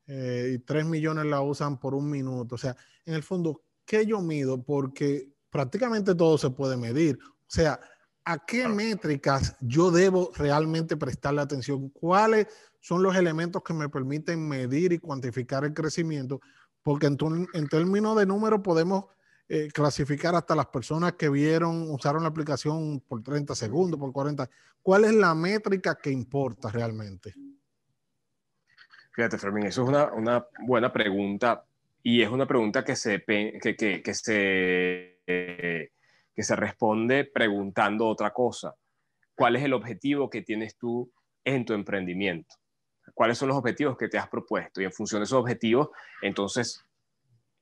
[0.07, 2.55] eh, y 3 millones la usan por un minuto.
[2.55, 4.64] O sea, en el fondo, ¿qué yo mido?
[4.64, 7.20] Porque prácticamente todo se puede medir.
[7.24, 7.80] O sea,
[8.26, 11.89] ¿a qué métricas yo debo realmente prestarle atención?
[11.89, 12.47] ¿Cuáles
[12.80, 16.41] son los elementos que me permiten medir y cuantificar el crecimiento?
[16.82, 17.18] Porque en,
[17.53, 19.05] en términos de número podemos
[19.50, 24.50] eh, clasificar hasta las personas que vieron, usaron la aplicación por 30 segundos, por 40.
[24.82, 27.34] ¿Cuál es la métrica que importa realmente?
[29.12, 31.66] Fíjate, Fermín, eso es una, una buena pregunta
[32.02, 38.32] y es una pregunta que se, que, que, que se, que se responde preguntando otra
[38.32, 38.74] cosa.
[39.36, 41.12] ¿Cuál es el objetivo que tienes tú
[41.44, 42.56] en tu emprendimiento?
[43.14, 44.82] ¿Cuáles son los objetivos que te has propuesto?
[44.82, 45.89] Y en función de esos objetivos,
[46.22, 46.84] entonces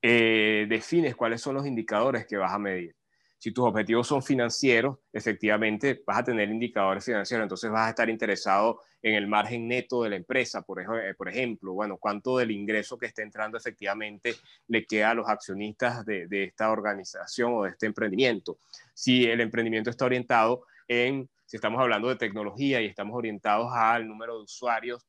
[0.02, 2.95] eh, defines cuáles son los indicadores que vas a medir.
[3.38, 8.08] Si tus objetivos son financieros, efectivamente vas a tener indicadores financieros, entonces vas a estar
[8.08, 12.52] interesado en el margen neto de la empresa, por, eh, por ejemplo, bueno, cuánto del
[12.52, 14.36] ingreso que está entrando efectivamente
[14.68, 18.60] le queda a los accionistas de, de esta organización o de este emprendimiento.
[18.93, 24.08] Si el emprendimiento está orientado en, si estamos hablando de tecnología y estamos orientados al
[24.08, 25.04] número de usuarios,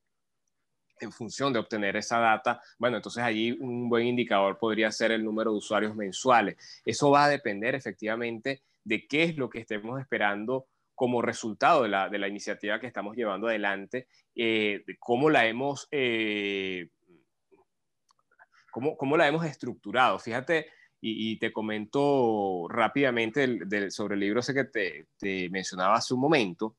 [1.03, 5.23] en función de obtener esa data, bueno, entonces allí un buen indicador podría ser el
[5.23, 6.57] número de usuarios mensuales.
[6.85, 11.89] Eso va a depender efectivamente de qué es lo que estemos esperando como resultado de
[11.89, 16.89] la, iniciativa que estamos llevando adelante, eh, cómo la hemos, eh,
[18.71, 20.19] cómo, cómo, la hemos estructurado.
[20.19, 20.67] Fíjate,
[21.05, 26.77] y, te comento rápidamente sobre el libro ese que te, te mencionaba hace un momento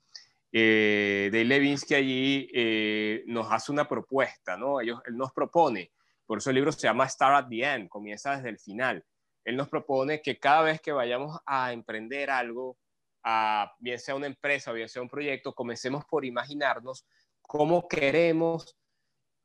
[0.57, 4.80] eh, Dave Levinsky allí eh, nos hace una propuesta, ¿no?
[4.80, 5.90] Ellos, él nos propone,
[6.24, 9.05] por eso el libro se llama Start at the End, comienza desde el final.
[9.44, 12.78] Él nos propone que cada vez que vayamos a emprender algo,
[13.24, 17.05] a, bien sea una empresa o bien sea un proyecto, comencemos por imaginarnos
[17.42, 18.76] cómo queremos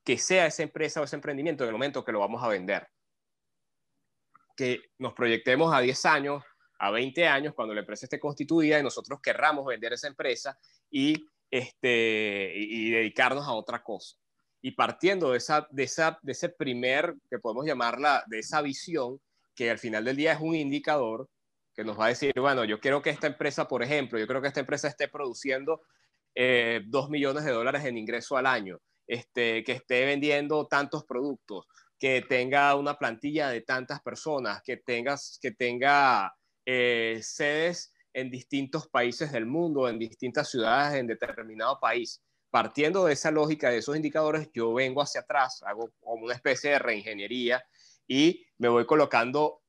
[0.03, 2.87] que sea esa empresa o ese emprendimiento en el momento que lo vamos a vender.
[4.55, 6.43] Que nos proyectemos a 10 años,
[6.77, 10.55] a 20 años, cuando la empresa esté constituida y nosotros querramos vender esa empresa
[10.89, 14.15] y, este, y, dedicarnos a otra cosa.
[14.61, 19.19] Y partiendo de, esa, de, esa, de ese primer, que podemos llamarla, de esa visión,
[19.55, 21.27] que al final del día es un indicador
[21.75, 24.41] que nos va a decir, bueno, yo quiero que esta empresa, por ejemplo, yo creo
[24.41, 25.81] que esta empresa esté produciendo
[26.35, 31.65] eh, 2 millones de dólares en ingreso al año, este, que esté vendiendo tantos productos,
[31.97, 36.33] que tenga una plantilla de tantas personas, que, tengas, que tenga
[36.65, 42.21] eh, sedes en distintos países del mundo, en distintas ciudades, en determinado país.
[42.49, 46.71] Partiendo de esa lógica, de esos indicadores, yo vengo hacia atrás, hago como una especie
[46.71, 47.63] de reingeniería
[48.07, 49.61] y me voy colocando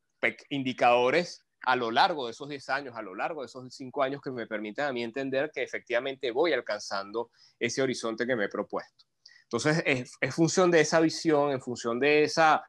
[0.48, 4.22] indicadores a lo largo de esos 10 años, a lo largo de esos 5 años
[4.22, 8.48] que me permiten a mí entender que efectivamente voy alcanzando ese horizonte que me he
[8.48, 9.04] propuesto.
[9.42, 12.64] Entonces, es, es función de esa visión, en función de esa,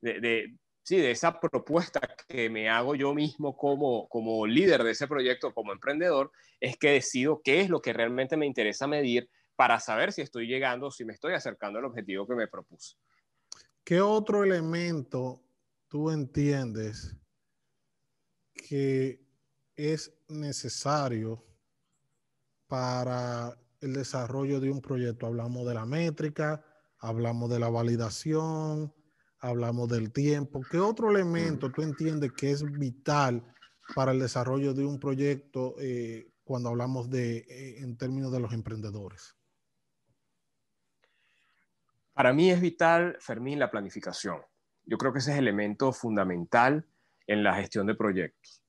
[0.00, 5.06] de, sí, de esa propuesta que me hago yo mismo como, como líder de ese
[5.06, 9.78] proyecto, como emprendedor, es que decido qué es lo que realmente me interesa medir para
[9.80, 12.96] saber si estoy llegando, si me estoy acercando al objetivo que me propuse.
[13.84, 15.42] ¿Qué otro elemento
[15.88, 17.16] tú entiendes
[18.54, 19.20] que
[19.76, 21.44] es necesario
[22.66, 25.26] para el desarrollo de un proyecto?
[25.26, 26.64] Hablamos de la métrica,
[26.98, 28.94] hablamos de la validación,
[29.42, 30.62] hablamos del tiempo.
[30.70, 33.42] ¿Qué otro elemento tú entiendes que es vital
[33.94, 38.52] para el desarrollo de un proyecto eh, cuando hablamos de, eh, en términos de los
[38.52, 39.36] emprendedores?
[42.14, 44.40] Para mí es vital, Fermín, la planificación.
[44.84, 46.86] Yo creo que ese es el elemento fundamental
[47.26, 48.62] en la gestión de proyectos.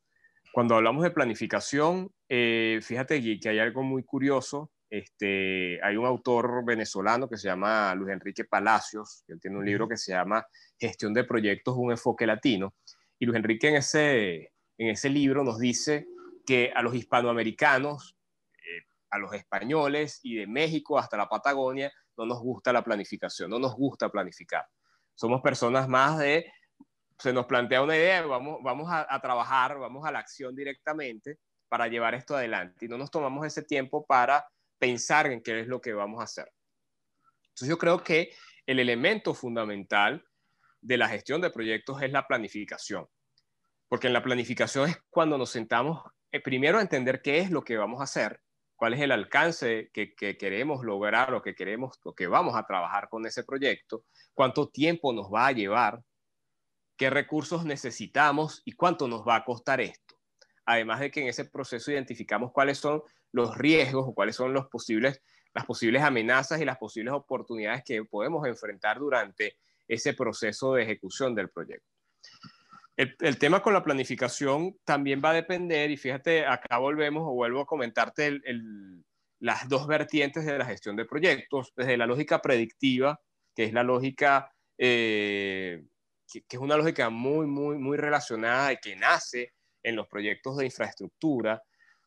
[0.53, 6.63] Cuando hablamos de planificación, eh, fíjate que hay algo muy curioso este, hay un autor
[6.63, 10.45] venezolano que se llama Luis Enrique Palacios, que tiene un libro que se llama
[10.79, 12.75] Gestión de Proyectos, un enfoque latino.
[13.17, 16.05] Y Luis Enrique en ese, en ese libro nos dice
[16.45, 18.15] que a los hispanoamericanos,
[18.53, 23.49] eh, a los españoles y de México hasta la Patagonia, no nos gusta la planificación,
[23.49, 24.67] no nos gusta planificar.
[25.15, 26.45] Somos personas más de,
[27.17, 31.39] se nos plantea una idea, vamos, vamos a, a trabajar, vamos a la acción directamente
[31.67, 34.45] para llevar esto adelante y no nos tomamos ese tiempo para
[34.83, 36.51] pensar en qué es lo que vamos a hacer.
[37.47, 38.33] Entonces yo creo que
[38.65, 40.25] el elemento fundamental
[40.81, 43.07] de la gestión de proyectos es la planificación,
[43.87, 46.03] porque en la planificación es cuando nos sentamos
[46.33, 48.41] eh, primero a entender qué es lo que vamos a hacer,
[48.75, 53.07] cuál es el alcance que, queremos lograr o que queremos o que vamos a trabajar
[53.07, 54.03] con ese proyecto,
[54.33, 56.01] cuánto tiempo nos va a llevar,
[56.97, 60.15] qué recursos necesitamos y cuánto nos va a costar esto.
[60.65, 63.01] Además de que en ese proceso identificamos cuáles son
[63.33, 68.99] los riesgos o cuáles son las posibles amenazas y las posibles oportunidades que podemos enfrentar
[68.99, 69.57] durante
[69.87, 71.93] ese proceso de ejecución del proyecto.
[72.95, 77.61] El, tema con la planificación también va a depender, y fíjate, acá volvemos o vuelvo
[77.61, 78.39] a comentarte
[79.39, 83.19] las dos vertientes de la gestión de proyectos, desde la lógica predictiva,
[83.55, 85.83] que es la lógica, eh,
[86.31, 90.65] que, es una lógica muy, muy, muy relacionada y que nace en los proyectos de
[90.65, 91.63] infraestructura,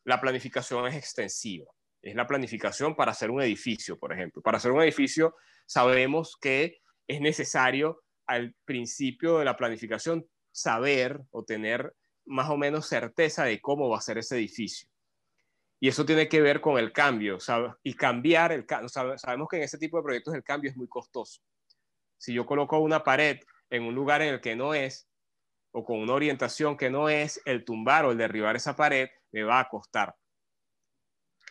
[0.07, 1.65] la planificación es extensiva.
[2.01, 4.41] Es la planificación para hacer un edificio, por ejemplo.
[4.41, 5.35] Para hacer un edificio
[5.65, 6.77] sabemos que
[7.07, 11.93] es necesario al principio de la planificación saber o tener
[12.25, 14.89] más o menos certeza de cómo va a ser ese edificio.
[15.77, 17.37] Y eso tiene que ver con el cambio,
[17.83, 18.65] y cambiar el
[19.17, 21.41] Sabemos que en ese tipo de proyectos el cambio es muy costoso.
[22.17, 23.39] Si yo coloco una pared
[23.69, 25.09] en un lugar en el que no es,
[25.71, 29.43] o con una orientación que no es, el tumbar o el derribar esa pared me
[29.43, 30.15] va a costar.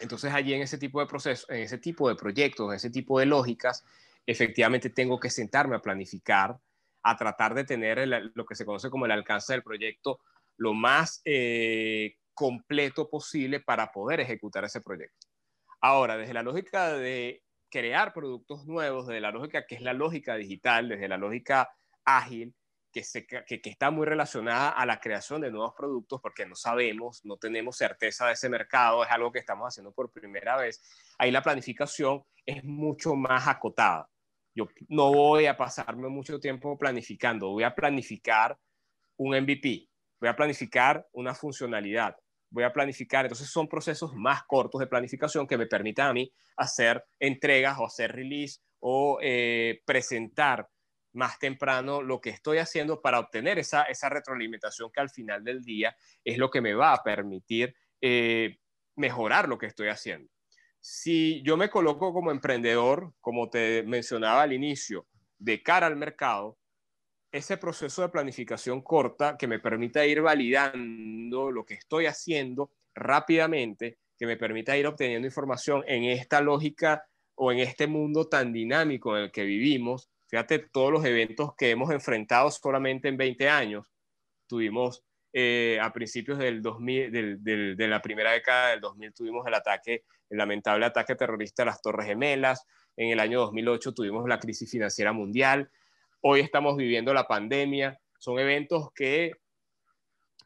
[0.00, 3.18] Entonces allí en ese tipo de procesos, en ese tipo de proyectos, en ese tipo
[3.18, 3.84] de lógicas,
[4.26, 6.58] efectivamente tengo que sentarme a planificar
[7.02, 10.18] a tratar de tener lo que se conoce como el alcance del proyecto
[10.56, 15.28] lo más eh, completo posible para poder ejecutar ese proyecto.
[15.80, 20.34] Ahora, desde la lógica de crear productos nuevos, desde la lógica que es la lógica
[20.34, 21.70] digital, desde la lógica
[22.04, 22.54] ágil,
[22.92, 27.24] que, se, que, está muy relacionada a la creación de nuevos productos, porque no sabemos,
[27.24, 30.82] no tenemos certeza de ese mercado, es algo que estamos haciendo por primera vez,
[31.18, 34.08] ahí la planificación es mucho más acotada.
[34.54, 38.58] Yo no voy a pasarme mucho tiempo planificando, voy a planificar
[39.18, 42.16] un MVP, voy a planificar una funcionalidad,
[42.50, 46.32] voy a planificar, entonces son procesos más cortos de planificación que me permitan a mí
[46.56, 50.66] hacer entregas o hacer release o eh, presentar
[51.16, 55.62] más temprano lo que estoy haciendo para obtener esa, esa retroalimentación que al final del
[55.62, 58.58] día es lo que me va a permitir eh,
[58.94, 60.30] mejorar lo que estoy haciendo
[60.88, 66.58] si yo me coloco como emprendedor, como te mencionaba al inicio, de cara al mercado,
[67.32, 73.98] ese proceso de planificación corta que me permita ir validando lo que estoy haciendo rápidamente,
[74.16, 77.04] que me permita ir obteniendo información en esta lógica
[77.34, 80.08] o en este mundo tan dinámico en el que vivimos.
[80.28, 83.86] Fíjate todos los eventos que hemos enfrentado solamente en 20 años.
[84.46, 90.04] Tuvimos eh, a principios del 2000, de la primera década del 2000 tuvimos el ataque,
[90.30, 92.64] el lamentable ataque terrorista a las Torres Gemelas.
[92.96, 95.70] En el año 2008 tuvimos la crisis financiera mundial.
[96.22, 98.00] Hoy estamos viviendo la pandemia.
[98.18, 99.32] Son eventos que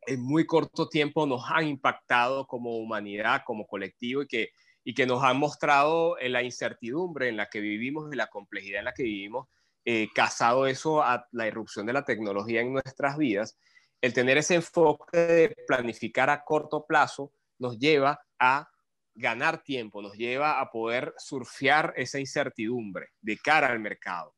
[0.07, 4.51] en muy corto tiempo nos han impactado como humanidad, como colectivo y que,
[4.83, 8.87] y que nos han mostrado la incertidumbre en la que vivimos y la complejidad en
[8.87, 9.47] la que vivimos,
[9.85, 13.57] eh, casado eso a la irrupción de la tecnología en nuestras vidas
[14.01, 18.69] el tener ese enfoque de planificar a corto plazo nos lleva a
[19.15, 24.35] ganar tiempo, nos lleva a poder surfear esa incertidumbre de cara al mercado.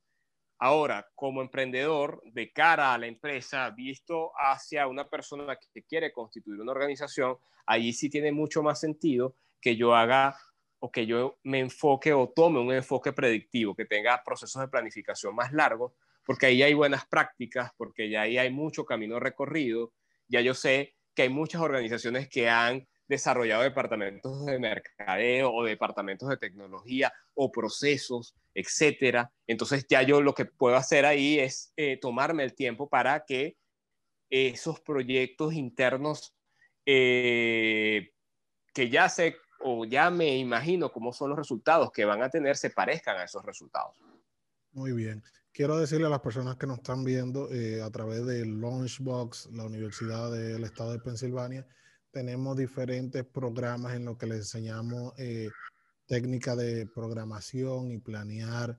[0.58, 6.60] Ahora, como emprendedor, de cara a la empresa, visto hacia una persona que quiere constituir
[6.60, 7.36] una organización,
[7.66, 10.36] allí sí tiene mucho más sentido que yo haga
[10.84, 15.32] o que yo me enfoque o tome un enfoque predictivo, que tenga procesos de planificación
[15.32, 15.92] más largos,
[16.24, 19.92] porque ahí hay buenas prácticas, porque ya ahí hay mucho camino recorrido.
[20.26, 26.28] Ya yo sé que hay muchas organizaciones que han desarrollado departamentos de mercadeo o departamentos
[26.28, 29.30] de tecnología o procesos, etcétera.
[29.46, 33.56] Entonces ya yo lo que puedo hacer ahí es eh, tomarme el tiempo para que
[34.30, 36.34] esos proyectos internos
[36.86, 38.10] eh,
[38.74, 42.56] que ya sé o ya me imagino cómo son los resultados que van a tener
[42.56, 43.96] se parezcan a esos resultados.
[44.72, 48.46] Muy bien quiero decirle a las personas que nos están viendo eh, a través de
[48.46, 51.66] Launchbox, la Universidad del Estado de Pensilvania,
[52.10, 55.48] tenemos diferentes programas en los que les enseñamos eh,
[56.06, 58.78] técnicas de programación y planear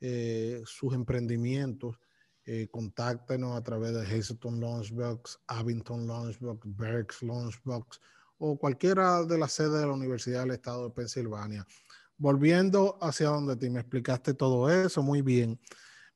[0.00, 1.98] eh, sus emprendimientos.
[2.70, 8.00] contáctenos a través de Hazleton Launchbox, Abington Launchbox, Berks Launchbox
[8.46, 11.66] o cualquiera de las sedes de la Universidad del Estado de Pensilvania.
[12.16, 15.58] Volviendo hacia donde te me explicaste todo eso muy bien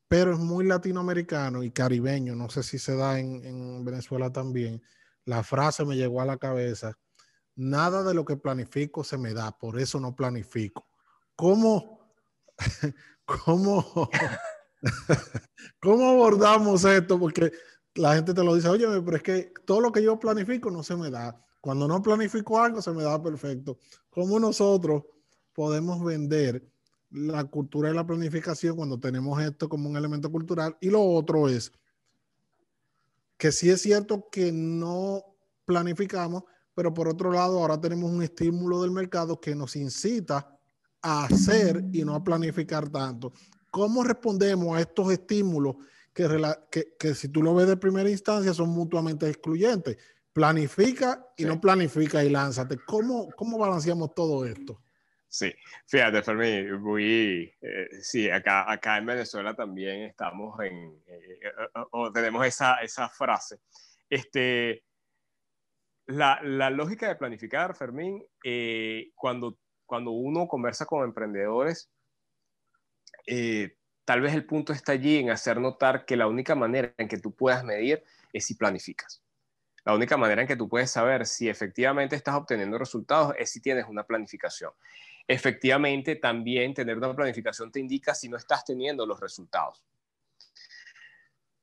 [0.09, 4.83] pero es muy latinoamericano y caribeño, no sé si se da en, Venezuela también.
[5.26, 6.99] La frase me llegó a la cabeza,
[7.55, 10.89] nada de lo que planifico se me da, por eso no planifico.
[11.37, 12.11] ¿Cómo,
[13.26, 14.11] cómo,
[15.81, 17.18] cómo abordamos esto?
[17.18, 17.53] Porque
[17.95, 20.83] la gente te lo dice, oye, pero es que todo lo que yo planifico no
[20.83, 21.45] se me da.
[21.69, 23.77] Cuando no planifico algo, se me da perfecto.
[24.09, 25.03] ¿Cómo nosotros
[25.53, 26.66] podemos vender?
[27.11, 30.79] la cultura de la planificación cuando tenemos esto como un elemento cultural.
[30.81, 31.71] Y lo otro es
[33.37, 35.23] que sí es cierto que no
[35.66, 36.45] planificamos,
[36.75, 40.59] pero por otro lado ahora tenemos un estímulo del mercado que nos incita
[41.03, 43.35] a hacer y no a planificar tanto.
[43.71, 45.77] ¿Cómo respondemos a estos estímulos
[46.14, 49.99] que, que si tú lo ves de primera instancia son mutuamente excluyentes?
[50.39, 52.78] Planifica y no planifica y lánzate.
[52.86, 54.80] ¿Cómo, ¿Cómo balanceamos todo esto?
[55.26, 55.53] Sí,
[55.84, 61.51] fíjate, Fermín, muy, eh, sí, acá, acá en Venezuela también estamos en, eh, eh,
[61.91, 63.59] o tenemos esa, esa frase.
[64.09, 64.84] Este,
[66.07, 68.24] la, la lógica de planificar, Fermín,
[69.16, 71.91] cuando, cuando uno conversa con emprendedores,
[74.05, 77.18] tal vez el punto está allí en hacer notar que la única manera en que
[77.18, 79.20] tú puedas medir es si planificas.
[79.89, 83.61] La única manera en que tú puedes saber si efectivamente estás obteniendo resultados es si
[83.61, 84.70] tienes una planificación
[85.28, 89.84] efectivamente también tener una planificación te indica si no estás teniendo los resultados.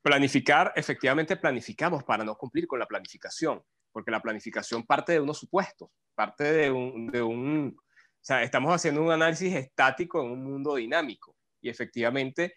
[0.00, 3.60] Planificar, efectivamente planificamos para no cumplir con la planificación,
[3.90, 7.82] porque la planificación parte de unos supuestos, parte de un, o
[8.20, 12.54] sea, estamos haciendo un análisis estático en un mundo dinámico y efectivamente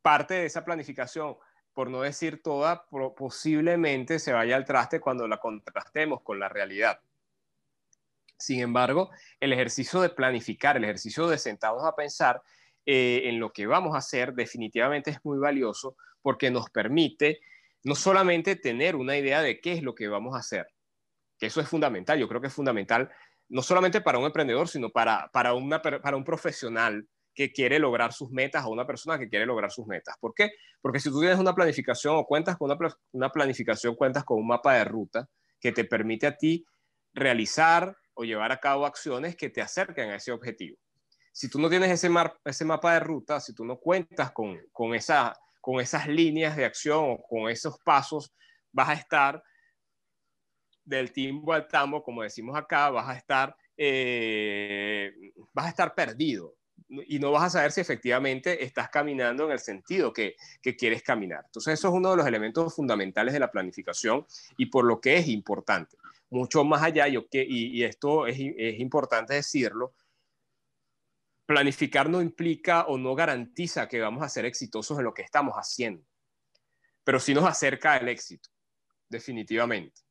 [0.00, 1.36] parte de esa planificación,
[1.76, 7.00] por no decir toda, posiblemente se vaya al traste cuando la contrastemos con la realidad.
[8.38, 9.10] Sin embargo,
[9.40, 12.40] el ejercicio de planificar, el ejercicio de sentarnos a pensar
[12.86, 17.40] eh, en lo que vamos a hacer definitivamente es muy valioso porque nos permite
[17.84, 20.68] no solamente tener una idea de qué es lo que vamos a hacer,
[21.38, 23.10] que eso es fundamental, yo creo que es fundamental
[23.50, 25.52] no solamente para un emprendedor, sino para, para,
[26.00, 27.06] para un profesional
[27.36, 30.16] que quiere lograr sus metas o una persona que quiere lograr sus metas.
[30.18, 30.52] ¿Por qué?
[30.80, 34.46] Porque si tú tienes una planificación o cuentas con una, una planificación, cuentas con un
[34.46, 35.28] mapa de ruta
[35.60, 36.64] que te permite a ti
[37.12, 40.78] realizar o llevar a cabo acciones que te acerquen a ese objetivo.
[41.30, 42.08] Si tú no tienes ese,
[42.42, 46.64] ese mapa de ruta, si tú no cuentas con, con, esa, con esas líneas de
[46.64, 48.34] acción o con esos pasos,
[48.72, 49.42] vas a estar
[50.82, 55.12] del timbo al tambo, como decimos acá, vas a estar, eh,
[55.52, 56.54] vas a estar perdido
[56.88, 61.02] y no vas a saber si efectivamente estás caminando en el sentido que, que, quieres
[61.02, 61.42] caminar.
[61.46, 65.16] Entonces, eso es uno de los elementos fundamentales de la planificación y por lo que
[65.16, 65.96] es importante
[66.30, 69.94] mucho más allá, yo que, y, esto es, importante decirlo,
[71.46, 75.54] planificar no implica o no garantiza que vamos a ser exitosos en lo que estamos
[75.54, 76.04] haciendo,
[77.04, 78.48] pero sí nos acerca al éxito,
[79.08, 80.02] definitivamente.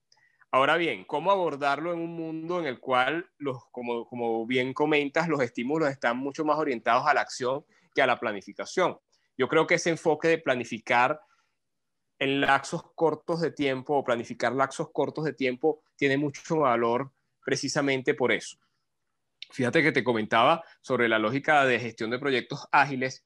[0.56, 5.28] Ahora bien, ¿cómo abordarlo en un mundo en el cual, los, como, como bien comentas,
[5.28, 8.98] los estímulos están mucho más orientados a la acción que a la planificación?
[9.38, 11.20] Yo creo que ese enfoque de planificar
[12.20, 17.12] en lapsos cortos de tiempo o planificar lapsos cortos de tiempo tiene mucho valor
[17.44, 18.58] precisamente por eso.
[19.52, 23.26] Fíjate que te comentaba sobre la lógica de gestión de proyectos ágiles.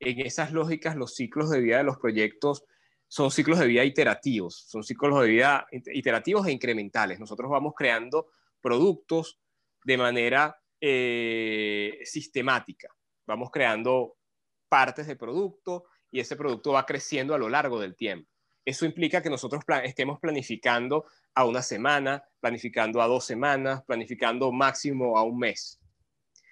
[0.00, 2.64] En esas lógicas, los ciclos de vida de los proyectos
[3.12, 7.20] son ciclos de vida iterativos, son ciclos de vida iterativos e incrementales.
[7.20, 9.38] Nosotros vamos creando productos
[9.84, 12.88] de manera eh, sistemática.
[13.26, 14.16] Vamos creando
[14.66, 18.30] partes de producto, y ese producto va creciendo a lo largo del tiempo.
[18.64, 21.04] Eso implica que nosotros estemos planificando
[21.34, 25.78] a una semana, planificando a dos semanas, planificando máximo a un mes.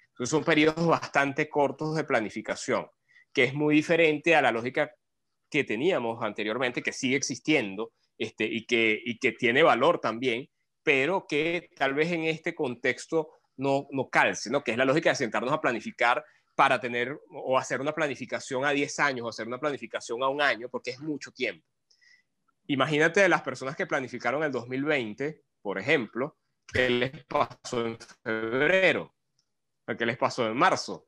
[0.09, 2.85] Entonces son periodos bastante cortos de planificación,
[3.33, 4.91] que es muy diferente a la lógica
[5.51, 10.49] que teníamos anteriormente, que sigue existiendo este, y, que, y que tiene valor también,
[10.81, 14.63] pero que tal vez en este contexto no, no calce, ¿no?
[14.63, 16.23] que es la lógica de sentarnos a planificar
[16.55, 20.41] para tener o hacer una planificación a 10 años o hacer una planificación a un
[20.41, 21.65] año, porque es mucho tiempo.
[22.67, 26.37] Imagínate las personas que planificaron el 2020, por ejemplo,
[26.71, 29.13] ¿qué les pasó en febrero?
[29.97, 31.07] ¿Qué les pasó en marzo?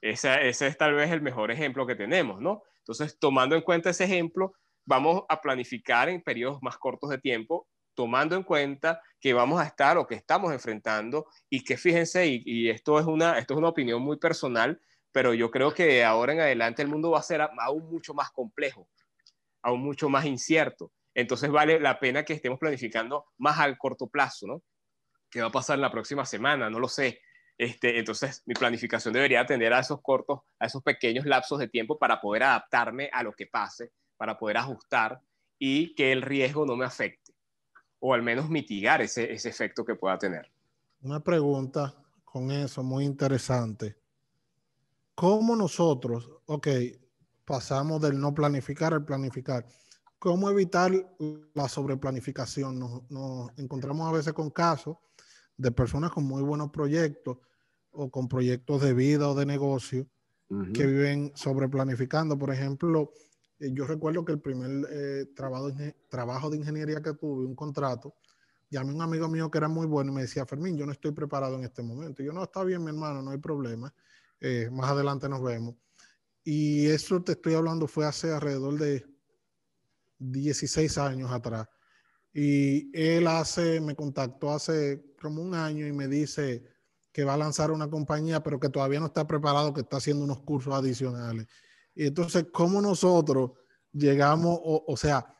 [0.00, 2.62] Ese, ese es tal vez el mejor ejemplo que tenemos, ¿no?
[2.84, 4.52] Entonces, tomando en cuenta ese ejemplo,
[4.84, 9.64] vamos a planificar en periodos más cortos de tiempo tomando en cuenta que vamos a
[9.64, 13.68] estar o que estamos enfrentando y que fíjense, y, esto, es una, esto es una
[13.68, 14.80] opinión muy personal,
[15.12, 18.14] pero yo creo que de ahora en adelante el mundo va a ser aún mucho
[18.14, 18.88] más complejo,
[19.62, 20.92] aún mucho más incierto.
[21.14, 24.62] Entonces vale la pena que estemos planificando más al corto plazo, ¿no?
[25.30, 26.68] ¿Qué va a pasar en la próxima semana?
[26.68, 27.20] No lo sé.
[27.56, 31.98] Este, entonces mi planificación debería atender a esos cortos, a esos pequeños lapsos de tiempo
[31.98, 35.20] para poder adaptarme a lo que pase, para poder ajustar
[35.58, 37.34] y que el riesgo no me afecte
[38.06, 40.52] o al menos mitigar ese, efecto que pueda tener.
[41.00, 43.96] Una pregunta con eso muy interesante.
[45.14, 46.68] ¿Cómo nosotros, ok,
[47.46, 49.64] pasamos del no planificar al planificar?
[50.18, 50.92] ¿Cómo evitar
[51.54, 52.78] la sobreplanificación?
[52.78, 54.98] Nos, nos encontramos a veces con casos
[55.56, 57.38] de personas con muy buenos proyectos
[57.90, 60.06] o con proyectos de vida o de negocio
[60.72, 62.38] que viven sobreplanificando.
[62.38, 63.12] Por ejemplo,
[63.58, 65.70] yo recuerdo que el primer eh, trabajo,
[66.08, 68.14] trabajo de ingeniería que tuve, un contrato,
[68.70, 70.92] llamé a un amigo mío que era muy bueno y me decía, Fermín, yo no
[70.92, 72.22] estoy preparado en este momento.
[72.22, 73.92] Y yo, no, está bien, mi hermano, no hay problema.
[74.40, 75.74] Eh, más adelante nos vemos.
[76.42, 79.06] Y eso te estoy hablando fue hace alrededor de
[80.18, 81.68] 16 años atrás.
[82.32, 86.62] Y él hace, me contactó hace como un año y me dice
[87.10, 90.22] que va a lanzar una compañía, pero que todavía no está preparado, que está haciendo
[90.22, 91.46] unos cursos adicionales.
[91.94, 93.52] Y entonces, ¿cómo nosotros
[93.92, 95.34] llegamos, o, o sea,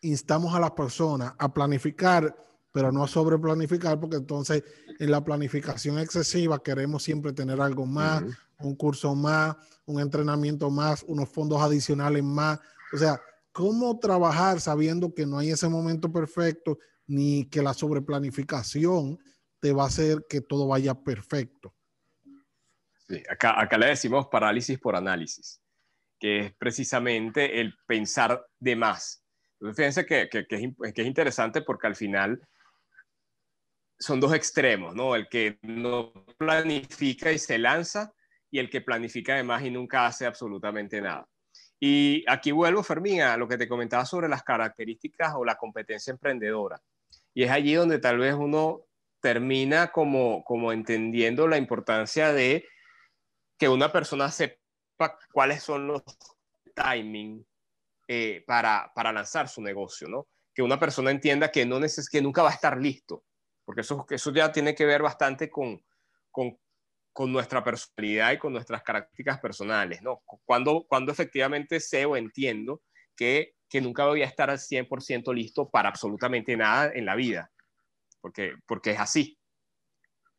[0.00, 2.34] instamos a las personas a planificar,
[2.72, 4.64] pero no a sobreplanificar, porque entonces
[4.98, 8.24] en la planificación excesiva queremos siempre tener algo más,
[8.60, 9.54] un curso más,
[9.86, 12.58] un entrenamiento más, unos fondos adicionales más.
[12.92, 13.20] O sea,
[13.52, 16.78] ¿cómo trabajar sabiendo que no hay ese momento perfecto
[17.08, 19.18] ni que la sobreplanificación
[19.60, 21.74] te va a hacer que todo vaya perfecto?
[23.08, 25.60] Sí, acá, le decimos parálisis por análisis,
[26.20, 29.24] que es precisamente el pensar de más
[29.60, 32.40] fíjense que, es, interesante porque al final
[33.98, 35.16] son dos extremos, ¿no?
[35.16, 38.12] El que no planifica y se lanza
[38.50, 41.28] y el que planifica además y nunca hace absolutamente nada.
[41.80, 46.12] Y aquí vuelvo, Fermín, a lo que te comentaba sobre las características o la competencia
[46.12, 46.80] emprendedora.
[47.38, 48.84] Y es allí donde tal vez uno
[49.20, 52.66] termina como, como entendiendo la importancia de
[53.56, 56.02] que una persona sepa cuáles son los
[56.74, 57.46] timing
[58.08, 60.26] eh, para, para, lanzar su negocio, ¿no?
[60.52, 63.22] Que una persona entienda que, no neces que nunca va a estar listo,
[63.64, 65.80] porque eso, eso ya tiene que ver bastante con,
[66.32, 66.58] con,
[67.12, 70.24] con nuestra personalidad y con nuestras características personales, ¿no?
[70.44, 72.82] Cuando, cuando efectivamente sé o entiendo
[73.14, 77.50] que, que nunca voy a estar al 100% listo para absolutamente nada en la vida,
[78.20, 79.38] porque, porque es así.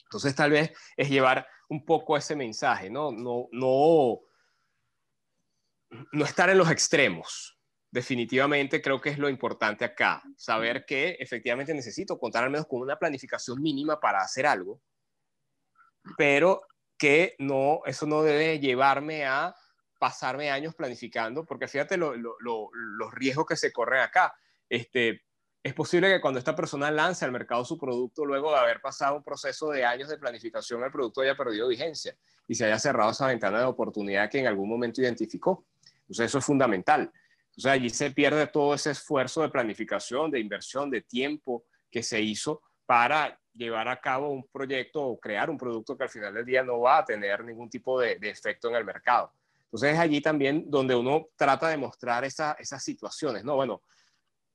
[0.03, 3.11] Entonces tal vez es llevar un poco ese mensaje, ¿no?
[3.11, 4.19] No, no,
[6.11, 7.59] no estar en los extremos,
[7.91, 12.81] definitivamente creo que es lo importante acá, saber que efectivamente necesito contar al menos con
[12.81, 14.81] una planificación mínima para hacer algo,
[16.17, 16.61] pero
[16.97, 19.55] que no, eso no debe llevarme a
[19.99, 24.33] pasarme años planificando, porque fíjate los riesgos que se corren acá.
[24.67, 25.21] Este,
[25.61, 29.17] es posible que cuando esta persona lance al mercado su producto, luego de haber pasado
[29.17, 32.15] un proceso de años de planificación, el producto haya perdido vigencia
[32.47, 35.67] y se haya cerrado esa ventana de oportunidad que en algún momento identificó.
[36.01, 37.11] Entonces eso es fundamental.
[37.57, 42.01] O sea, allí se pierde todo ese esfuerzo de planificación, de inversión, de tiempo que
[42.01, 46.33] se hizo para llevar a cabo un proyecto o crear un producto que al final
[46.33, 49.33] del día no va a tener ningún tipo de, efecto en el mercado.
[49.69, 53.55] Entonces es allí también donde uno trata de mostrar esas situaciones, ¿no?
[53.55, 53.83] Bueno,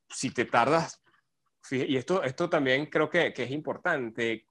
[0.09, 1.01] si te tardas,
[1.71, 4.47] y esto, esto también creo que, que es importante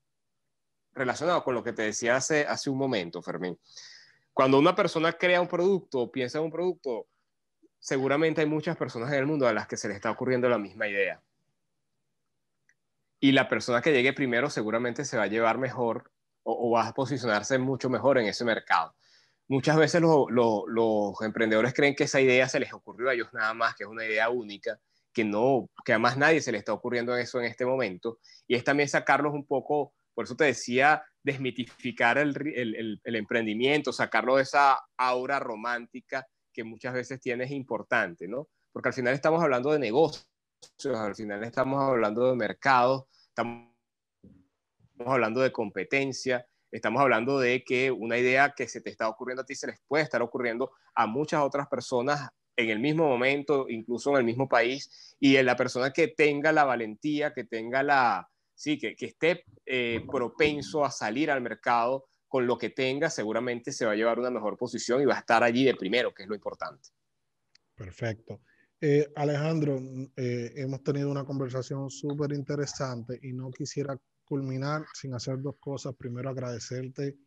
[0.93, 3.59] relacionado con lo que te decía hace, hace un momento, Fermín.
[4.31, 7.07] Cuando una persona crea un producto, piensa en un producto,
[7.79, 10.57] seguramente hay muchas personas en el mundo a las que se les está ocurriendo la
[10.57, 11.21] misma idea.
[13.19, 16.11] Y la persona que llegue primero seguramente se va a llevar mejor
[16.43, 18.95] o, va a posicionarse mucho mejor en ese mercado.
[19.47, 23.75] Muchas veces los emprendedores creen que esa idea se les ocurrió a ellos nada más,
[23.75, 24.79] que es una idea única,
[25.13, 28.19] que no, que además nadie se le está ocurriendo eso en este momento.
[28.47, 32.35] Y es también sacarlos un poco, por eso te decía, desmitificar el,
[33.03, 38.49] el, emprendimiento, sacarlo de esa aura romántica que muchas veces tiene es importante, ¿no?
[38.71, 40.27] Porque al final estamos hablando de negocios,
[40.85, 43.69] al final estamos hablando de mercado, estamos
[45.05, 49.45] hablando de competencia, estamos hablando de que una idea que se te está ocurriendo a
[49.45, 54.11] ti se les puede estar ocurriendo a muchas otras personas en el mismo momento, incluso
[54.11, 58.27] en el mismo país, y en la persona que tenga la valentía, que tenga la,
[58.53, 63.71] sí, que, que esté eh, propenso a salir al mercado, con lo que tenga, seguramente
[63.71, 66.23] se va a llevar una mejor posición y va a estar allí de primero, que
[66.23, 66.89] es lo importante.
[67.75, 68.41] Perfecto.
[68.81, 69.79] Eh, Alejandro,
[70.15, 73.97] eh, hemos tenido una conversación súper interesante y no quisiera
[74.33, 75.93] culminar sin hacer dos cosas.
[75.95, 77.17] Primero, agradecerte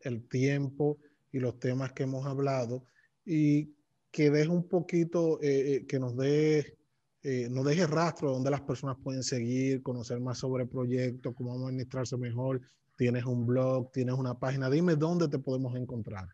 [0.00, 0.98] el tiempo
[1.32, 2.84] y los temas que hemos hablado
[3.24, 3.74] y
[4.10, 6.76] que deje un poquito, eh, que nos dé,
[7.50, 12.16] nos deje rastro donde las personas pueden seguir, conocer más sobre el proyecto, cómo administrarse
[12.16, 12.62] mejor
[12.98, 14.68] tienes un blog, tienes una página.
[14.68, 16.26] Dime dónde te podemos encontrar.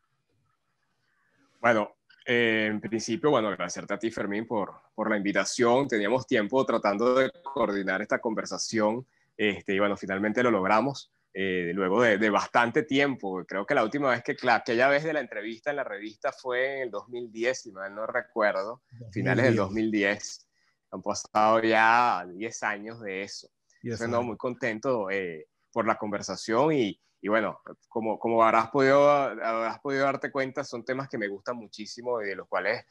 [1.60, 1.96] Bueno,
[2.26, 5.86] eh, en principio, bueno, agradecerte a ti, Fermín, por, por la invitación.
[5.86, 9.06] Teníamos tiempo tratando de coordinar esta conversación
[9.36, 11.12] este, y bueno, finalmente lo logramos.
[11.36, 15.12] Eh, luego de, de, bastante tiempo, creo que la última vez que, aquella vez de
[15.12, 19.56] la entrevista en la revista fue en el 2010, si mal no recuerdo, finales del
[19.56, 20.48] 2010.
[20.92, 23.48] Han pasado ya 10 años de eso.
[23.82, 25.10] Entonces, no, muy contento.
[25.10, 30.62] Eh, por la conversación y, y bueno, como, como habrás, podido, habrás podido darte cuenta,
[30.62, 32.84] son temas que me gustan muchísimo y de los cuales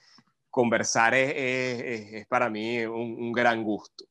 [0.49, 4.03] conversar es, es, es para mí un, un, gran gusto.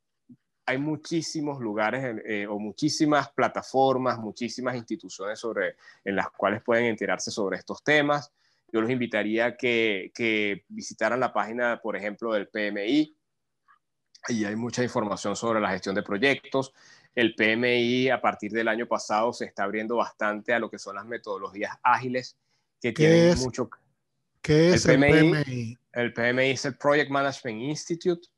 [0.69, 7.31] hay muchísimos lugares eh, o muchísimas plataformas, muchísimas instituciones sobre, en las cuales pueden enterarse
[7.31, 8.31] sobre estos temas.
[8.71, 13.17] Yo los invitaría a que, que visitaran la página, por ejemplo, del PMI.
[14.25, 16.75] Allí hay mucha información sobre la gestión de proyectos.
[17.15, 20.97] El PMI a partir del año pasado se está abriendo bastante a lo que son
[20.97, 22.37] las metodologías ágiles
[22.79, 23.71] que tienen mucho...
[24.43, 25.79] ¿Qué es el PMI?
[25.95, 28.29] El PMI es el Project Management Institute.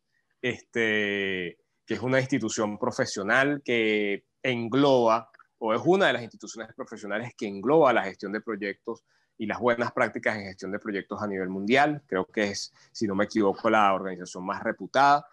[0.40, 1.58] Este,
[1.90, 5.28] que es una institución profesional que engloba,
[5.58, 9.02] o es una de las instituciones profesionales que engloba la gestión de proyectos
[9.36, 12.00] y las buenas prácticas en gestión de proyectos a nivel mundial.
[12.06, 15.26] Creo que es, si no me equivoco, la organización más reputada.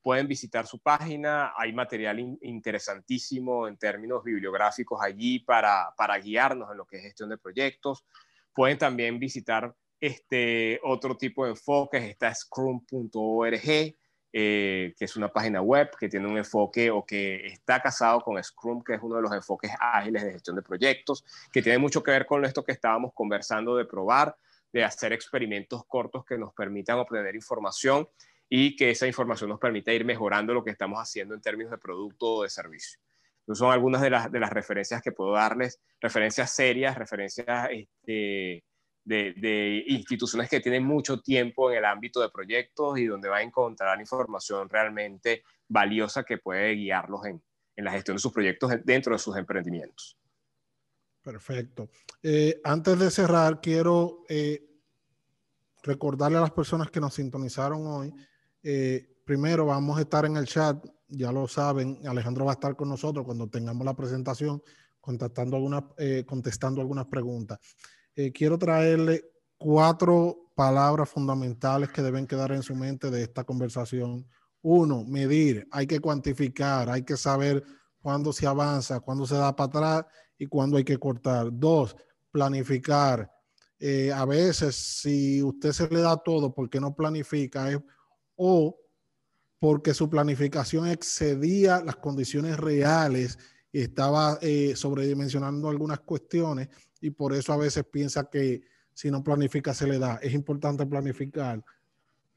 [0.00, 6.76] Pueden visitar su página, hay material interesantísimo en términos bibliográficos allí para, para guiarnos en
[6.76, 8.04] lo que es gestión de proyectos.
[8.54, 13.96] Pueden también visitar este otro tipo de enfoques, está scrum.org,
[14.38, 18.42] eh, que es una página web que tiene un enfoque o que está casado con
[18.44, 22.02] Scrum, que es uno de los enfoques ágiles de gestión de proyectos, que tiene mucho
[22.02, 24.36] que ver con esto que estábamos conversando de probar,
[24.74, 28.10] de hacer experimentos cortos que nos permitan obtener información
[28.46, 31.78] y que esa información nos permita ir mejorando lo que estamos haciendo en términos de
[31.78, 33.00] producto o de servicio.
[33.40, 38.64] Entonces son algunas de las, de las referencias que puedo darles, referencias serias, referencias este,
[39.06, 43.42] de, instituciones que tienen mucho tiempo en el ámbito de proyectos y donde va a
[43.42, 47.42] encontrar información realmente valiosa que puede guiarlos en,
[47.76, 50.18] en la gestión de sus proyectos dentro de sus emprendimientos.
[51.22, 51.90] Perfecto.
[52.22, 54.64] Eh, antes de cerrar, quiero eh,
[55.82, 58.14] recordarle a las personas que nos sintonizaron hoy.
[58.62, 62.76] Eh, primero, vamos a estar en el chat, ya lo saben, Alejandro va a estar
[62.76, 64.62] con nosotros cuando tengamos la presentación,
[65.00, 65.84] contestando algunas,
[66.26, 67.58] contestando algunas preguntas.
[68.16, 69.22] Eh, quiero traerle
[69.58, 74.26] cuatro palabras fundamentales que deben quedar en su mente de esta conversación.
[74.62, 77.62] Uno, medir, hay que cuantificar, hay que saber
[78.00, 80.06] cuándo se avanza, cuándo se da para atrás
[80.38, 81.48] y cuándo hay que cortar.
[81.52, 81.94] Dos,
[82.30, 83.30] planificar.
[83.78, 87.68] Eh, a veces, si usted se le da todo porque no planifica,
[88.34, 88.78] o
[89.58, 93.38] porque su planificación excedía las condiciones reales
[93.72, 96.68] y estaba eh, sobredimensionando algunas cuestiones,
[97.00, 100.16] y por eso a veces piensa que si no planifica se le da.
[100.16, 101.62] Es importante planificar.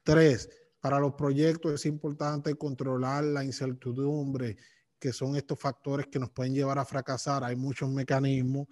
[0.04, 0.50] Tres,
[0.80, 4.58] para los proyectos es importante controlar la incertidumbre,
[5.00, 7.44] que son estos factores que nos pueden llevar a fracasar.
[7.44, 8.68] Hay muchos mecanismos.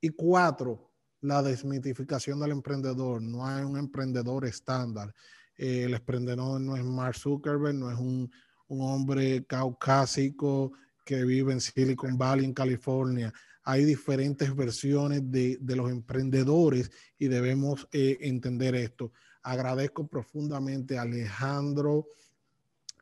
[0.00, 3.20] Y cuatro, la desmitificación del emprendedor.
[3.20, 5.12] No hay un emprendedor estándar.
[5.56, 8.30] Eh, el emprendedor no es Mark Zuckerberg, no es un,
[8.68, 10.72] un hombre caucásico
[11.04, 13.32] que vive en Silicon Valley, en California
[13.64, 19.12] hay diferentes versiones de, los emprendedores y debemos eh, entender esto.
[19.42, 22.08] Agradezco profundamente a Alejandro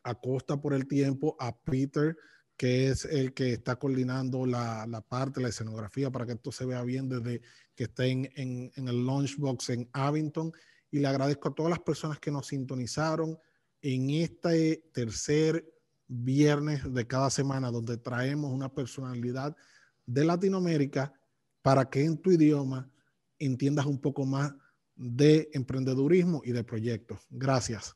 [0.03, 2.17] Acosta por el tiempo, a Peter,
[2.57, 6.65] que es el que está coordinando la, la parte, la escenografía para que esto se
[6.65, 7.41] vea bien desde
[7.75, 10.51] que estén en, en el Launchbox en Abington.
[10.91, 13.37] Y le agradezco a todas las personas que nos sintonizaron
[13.81, 15.65] en este tercer
[16.07, 19.55] viernes de cada semana, donde traemos una personalidad
[20.13, 21.13] de Latinoamérica
[21.61, 22.89] para que en tu idioma
[23.39, 24.53] entiendas un poco más
[24.95, 27.19] de emprendedurismo y de proyectos.
[27.29, 27.95] Gracias.